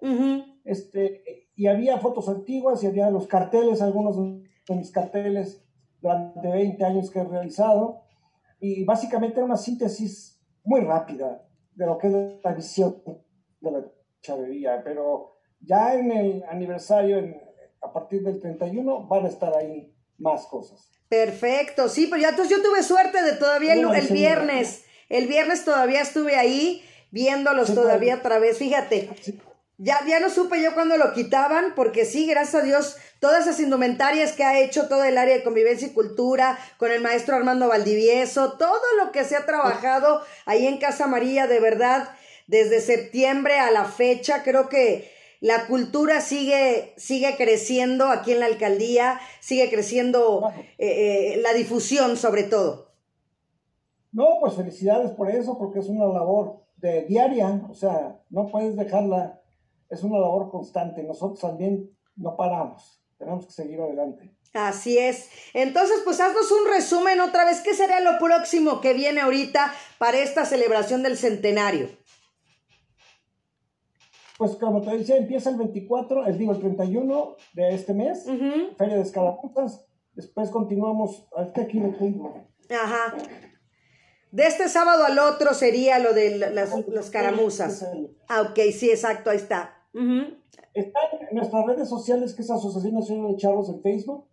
[0.64, 5.66] este, y había fotos antiguas y había los carteles, algunos de mis carteles
[6.00, 8.04] durante 20 años que he realizado.
[8.62, 11.46] Y básicamente era una síntesis muy rápida
[11.76, 12.96] de lo que es la visión
[13.62, 13.86] de la
[14.22, 14.82] chavería.
[14.84, 17.18] Pero ya en el aniversario,
[17.82, 20.92] a partir del 31, van a estar ahí más cosas.
[21.10, 24.86] Perfecto, sí, pero ya entonces yo tuve suerte de todavía el, viernes.
[25.10, 28.58] El viernes todavía estuve ahí viéndolos todavía otra vez.
[28.58, 29.10] Fíjate,
[29.78, 33.60] ya, ya no supe yo cuándo lo quitaban, porque sí, gracias a Dios, todas esas
[33.60, 37.68] indumentarias que ha hecho todo el área de convivencia y cultura, con el maestro Armando
[37.68, 42.10] Valdivieso, todo lo que se ha trabajado ahí en Casa María, de verdad,
[42.48, 48.46] desde septiembre a la fecha, creo que la cultura sigue, sigue creciendo aquí en la
[48.46, 52.92] alcaldía, sigue creciendo eh, eh, la difusión sobre todo.
[54.12, 58.76] No, pues felicidades por eso, porque es una labor de diaria, o sea, no puedes
[58.76, 59.42] dejarla
[59.92, 61.04] es una labor constante.
[61.04, 63.04] Nosotros también no paramos.
[63.18, 64.34] Tenemos que seguir adelante.
[64.54, 65.30] Así es.
[65.54, 67.62] Entonces, pues haznos un resumen otra vez.
[67.62, 71.90] ¿Qué será lo próximo que viene ahorita para esta celebración del centenario?
[74.42, 78.26] Pues como te decía, empieza el 24, el digo el 31 de este mes,
[78.76, 79.86] Feria de Escaramutas.
[80.16, 82.48] Después continuamos, hasta aquí lo tengo.
[82.68, 83.14] Ajá.
[84.32, 87.86] De este sábado al otro sería lo de las, las caramuzas.
[88.28, 89.76] Ah, ok, sí, exacto, ahí está.
[90.74, 94.26] Está en nuestras redes sociales, que es Asociación Nacional de Charros en Facebook.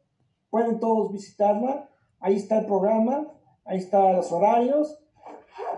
[0.48, 1.90] Pueden todos visitarla.
[2.18, 3.30] Ahí está el programa,
[3.66, 5.00] ahí están los horarios.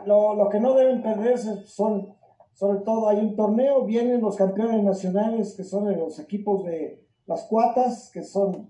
[0.07, 2.15] Lo, lo, que no deben perderse son,
[2.61, 7.45] sobre todo, hay un torneo, vienen los campeones nacionales, que son los equipos de las
[7.45, 8.69] cuatas, que son,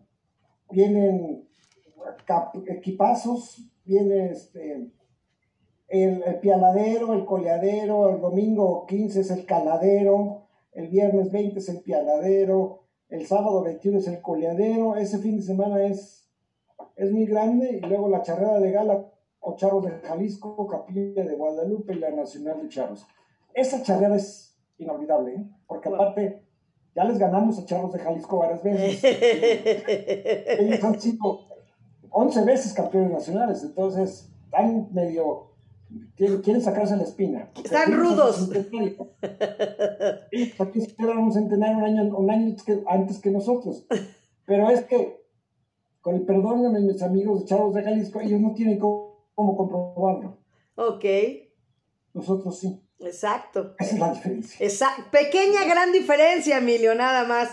[0.71, 1.49] vienen
[2.69, 4.93] equipazos, viene este,
[5.89, 11.81] el, pialadero, el coleadero, el domingo 15 es el caladero, el viernes 20 es el
[11.81, 16.31] pialadero, el sábado 21 es el coleadero, ese fin de semana es,
[16.95, 19.11] es muy grande, y luego la charrera de gala
[19.41, 23.05] o Charros de Jalisco, Capilla de Guadalupe y la Nacional de Charros.
[23.55, 25.51] Esa charrera es inolvidable, ¿eh?
[25.67, 26.45] porque aparte
[26.95, 29.05] ya les ganamos a Charros de Jalisco varias veces.
[30.61, 31.41] Ellos han sido
[32.11, 35.51] 11 veces campeones nacionales, entonces están medio
[36.17, 37.51] quieren sacarse la espina.
[37.63, 38.51] Están rudos.
[40.59, 43.87] Aquí esperan un centenario un año, un año antes que nosotros.
[44.45, 45.21] Pero es que,
[46.01, 50.39] con el perdón de mis amigos de Chavos de Jalisco, ellos no tienen cómo, comprobarlo.
[50.77, 51.05] Ok.
[52.15, 52.81] nosotros sí.
[53.01, 53.75] Exacto.
[53.79, 54.67] Esa es la diferencia.
[54.67, 57.51] Esa pequeña gran diferencia, Emilio, nada más.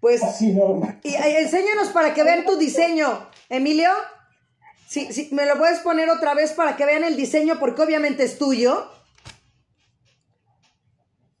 [0.00, 0.96] Pues Así más.
[1.02, 3.88] y, enséñanos para que vean tu diseño, Emilio.
[4.86, 8.22] Sí, sí, me lo puedes poner otra vez para que vean el diseño porque obviamente
[8.24, 8.86] es tuyo.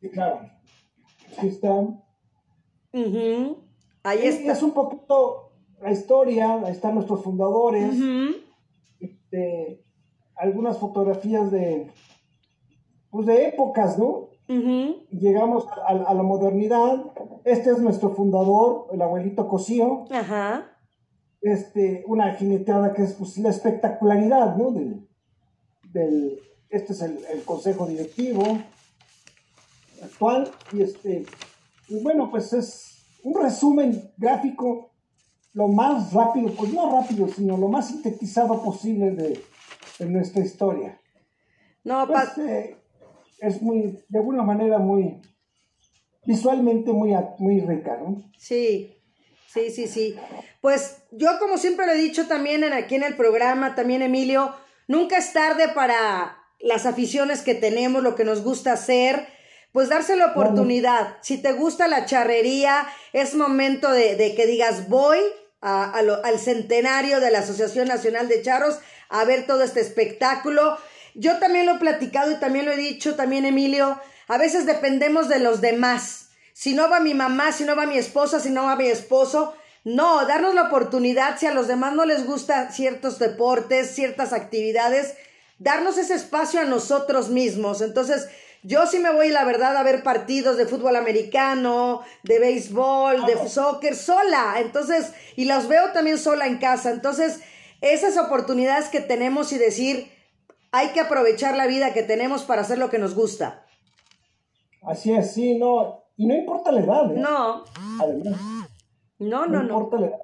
[0.00, 0.50] Sí, claro.
[1.36, 1.70] Aquí está.
[2.92, 3.58] Ujú.
[4.02, 4.52] Ahí Y está.
[4.52, 8.36] Es un poquito la historia, ahí están nuestros fundadores, Ujú.
[9.00, 9.84] este,
[10.36, 11.90] algunas fotografías de,
[13.14, 14.30] pues de épocas, ¿no?
[15.12, 17.04] Llegamos a, a la modernidad.
[17.44, 20.04] Este es nuestro fundador, el abuelito Cosío.
[20.10, 20.66] Ajá.
[21.40, 24.72] Este, una jineteada que es pues, la espectacularidad, ¿no?
[24.72, 25.08] Del,
[25.92, 26.40] del-
[26.70, 28.42] este es el, el consejo directivo
[30.02, 30.50] actual.
[30.72, 31.24] Y este,
[31.88, 34.90] y bueno, pues es un resumen gráfico
[35.52, 39.40] lo más rápido, pues no rápido, sino lo más sintetizado posible de,
[40.00, 41.00] de nuestra historia.
[41.84, 42.76] No, Pues, eh,
[43.40, 45.20] es muy, de alguna manera muy,
[46.24, 48.22] visualmente muy, muy rica, ¿no?
[48.38, 48.96] Sí,
[49.52, 50.16] sí, sí, sí.
[50.60, 54.54] Pues yo como siempre lo he dicho también en, aquí en el programa, también Emilio,
[54.88, 59.26] nunca es tarde para las aficiones que tenemos, lo que nos gusta hacer,
[59.72, 61.16] pues darse la oportunidad.
[61.20, 65.18] Si te gusta la charrería, es momento de, de que digas voy
[65.60, 68.78] a- a lo- al centenario de la Asociación Nacional de Charros
[69.10, 70.78] a ver todo este espectáculo.
[71.14, 75.28] Yo también lo he platicado y también lo he dicho, también Emilio, a veces dependemos
[75.28, 76.30] de los demás.
[76.52, 79.54] Si no va mi mamá, si no va mi esposa, si no va mi esposo,
[79.84, 85.14] no, darnos la oportunidad, si a los demás no les gustan ciertos deportes, ciertas actividades,
[85.58, 87.82] darnos ese espacio a nosotros mismos.
[87.82, 88.28] Entonces,
[88.62, 93.48] yo sí me voy, la verdad, a ver partidos de fútbol americano, de béisbol, de
[93.48, 94.54] soccer, sola.
[94.56, 96.90] Entonces, y los veo también sola en casa.
[96.90, 97.40] Entonces,
[97.82, 100.10] esas oportunidades que tenemos y decir,
[100.76, 103.64] hay que aprovechar la vida que tenemos para hacer lo que nos gusta.
[104.82, 107.18] Así es, sí, no, y no importa la edad, ¿eh?
[107.18, 107.64] No,
[108.00, 108.40] Además,
[109.18, 109.62] no, no, no, no.
[109.62, 110.18] importa la edad.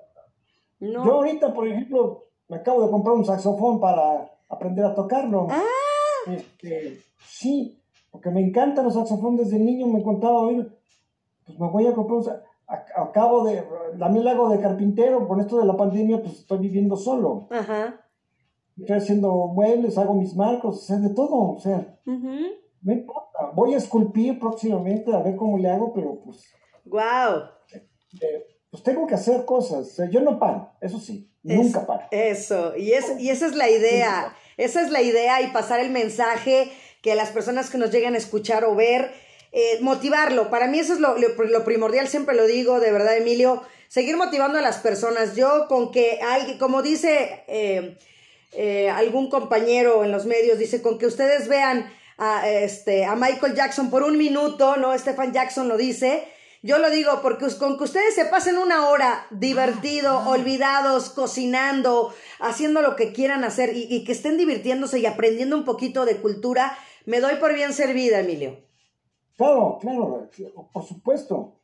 [0.81, 1.05] no.
[1.05, 5.47] Yo ahorita, por ejemplo, me acabo de comprar un saxofón para aprender a tocarlo.
[5.51, 5.63] Ah.
[6.27, 7.81] Este, sí,
[8.11, 10.77] porque me encantan los saxofones desde niño, me contaba oír,
[11.47, 13.65] pues me voy a comprar un sa- a- Acabo de,
[13.99, 17.47] también lo hago de carpintero, con esto de la pandemia, pues estoy viviendo solo.
[17.51, 18.01] Ajá.
[18.81, 22.37] Estoy haciendo muebles, hago mis marcos, o sea, de todo, o sea, Ujú.
[22.83, 23.51] no importa.
[23.55, 26.45] Voy a esculpir próximamente a ver cómo le hago, pero pues,
[26.85, 27.43] Guau.
[28.21, 29.81] eh, pues tengo que hacer cosas.
[29.81, 32.07] O sea, yo no paro, eso sí, nunca paro.
[32.11, 35.91] Eso, y, es, y esa es la idea, esa es la idea y pasar el
[35.91, 36.71] mensaje
[37.03, 39.11] que las personas que nos lleguen a escuchar o ver,
[39.53, 40.51] eh, motivarlo.
[40.51, 44.17] Para mí eso es lo, lo- lo primordial, siempre lo digo, de verdad, Emilio, seguir
[44.17, 45.35] motivando a las personas.
[45.35, 47.97] Yo con que alguien, como dice eh,
[48.53, 53.55] eh, algún compañero en los medios, dice, con que ustedes vean a, este, a Michael
[53.55, 54.97] Jackson por un minuto, ¿no?
[54.99, 56.29] Stephen Jackson lo dice.
[56.63, 62.83] Yo lo digo porque con que ustedes se pasen una hora divertido, olvidados, cocinando, haciendo
[62.83, 66.77] lo que quieran hacer y, y que estén divirtiéndose y aprendiendo un poquito de cultura,
[67.07, 68.59] me doy por bien servida, Emilio.
[69.39, 70.29] Claro, claro,
[70.71, 71.60] por supuesto.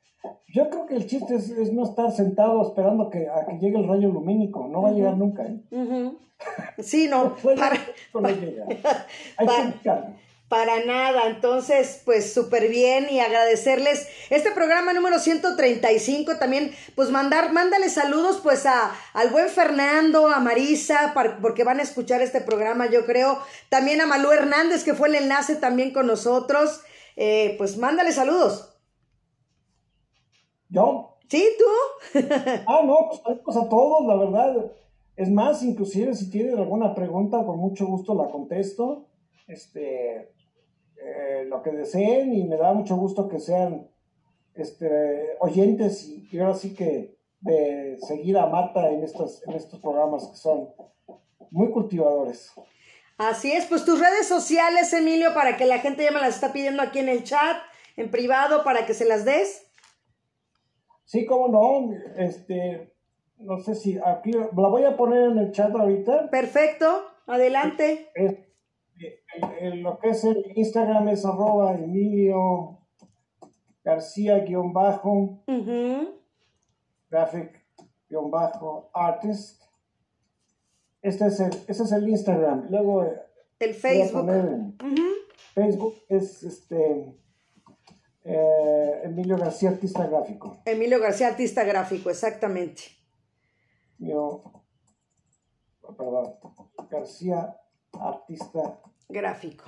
[0.49, 3.79] Yo creo que el chiste es, es no estar sentado esperando que, a que llegue
[3.79, 4.67] el rayo lumínico.
[4.69, 5.43] No va a llegar nunca.
[5.45, 5.61] ¿eh?
[6.79, 7.77] Sí, no, para,
[8.15, 8.67] no llega.
[9.37, 10.07] Hay pa- que buscarlo.
[10.49, 11.27] para nada.
[11.29, 16.37] Entonces, pues súper bien y agradecerles este programa número 135.
[16.39, 21.83] También, pues mandar, mándale saludos pues a, al buen Fernando, a Marisa, porque van a
[21.83, 23.39] escuchar este programa, yo creo.
[23.69, 26.83] También a Malú Hernández, que fue el enlace también con nosotros.
[27.17, 28.73] Eh, pues mándale saludos.
[30.77, 31.17] ¿Yo?
[31.29, 32.19] ¿Sí, tú?
[32.67, 34.73] Ah, no, pues saludos a todos, la verdad.
[35.17, 39.07] Es más, inclusive si tienen alguna pregunta, con mucho gusto la contesto.
[39.49, 40.35] Este,
[41.03, 43.89] eh, lo que deseen y me da mucho gusto que sean
[44.55, 49.81] este, oyentes y, y ahora sí que de seguir a Marta en estos, en estos
[49.81, 50.69] programas que son
[51.51, 52.53] muy cultivadores.
[53.17, 56.53] Así es, pues tus redes sociales, Emilio, para que la gente ya me las está
[56.53, 57.57] pidiendo aquí en el chat,
[57.97, 59.66] en privado, para que se las des.
[61.07, 62.93] Sí, cómo no, este,
[63.39, 66.29] no sé si aquí la voy a poner en el chat ahorita.
[66.31, 66.87] Perfecto,
[67.27, 68.11] adelante.
[68.15, 68.33] Es-
[69.01, 69.21] eh,
[69.61, 72.81] el- el- lo que es el Instagram es arroba Emilio
[73.85, 75.45] García guion bajo
[77.09, 77.65] graphic
[78.09, 79.63] guion bajo artist.
[81.03, 82.67] Este es el, ese es el Instagram.
[82.69, 83.23] Luego eh,
[83.61, 84.25] El Facebook.
[84.83, 85.03] Ujú.
[85.55, 87.15] Facebook es este
[88.29, 90.59] eh, Emilio García Artista Gráfico.
[90.65, 92.83] Emilio García, artista gráfico, exactamente.
[93.99, 94.43] Yo,
[95.97, 96.35] perdón,
[96.91, 97.57] García
[97.93, 99.65] Artista Gráfico.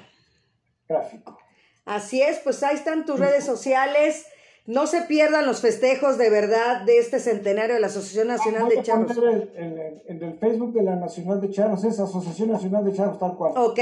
[0.88, 1.38] gráfico.
[1.84, 4.26] Así es, pues ahí están tus redes sociales.
[4.66, 8.76] No se pierdan los festejos de verdad de este centenario de la Asociación Nacional Voy
[8.76, 9.16] de Charros.
[9.54, 13.18] En el, en el Facebook de la Nacional de Charros es Asociación Nacional de Charros,
[13.18, 13.52] tal cual.
[13.56, 13.78] Ok,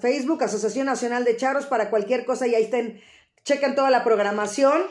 [0.00, 2.98] Facebook, Asociación Nacional de Charros, para cualquier cosa y ahí estén,
[3.46, 4.82] chequen toda la programación.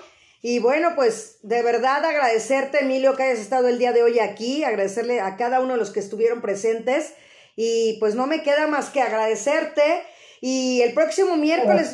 [0.42, 4.64] Y bueno, pues de verdad agradecerte, Emilio, que hayas estado el día de hoy aquí,
[4.64, 7.14] agradecerle a cada uno de los que estuvieron presentes.
[7.56, 10.04] Y pues no me queda más que agradecerte.
[10.42, 11.94] Y el próximo miércoles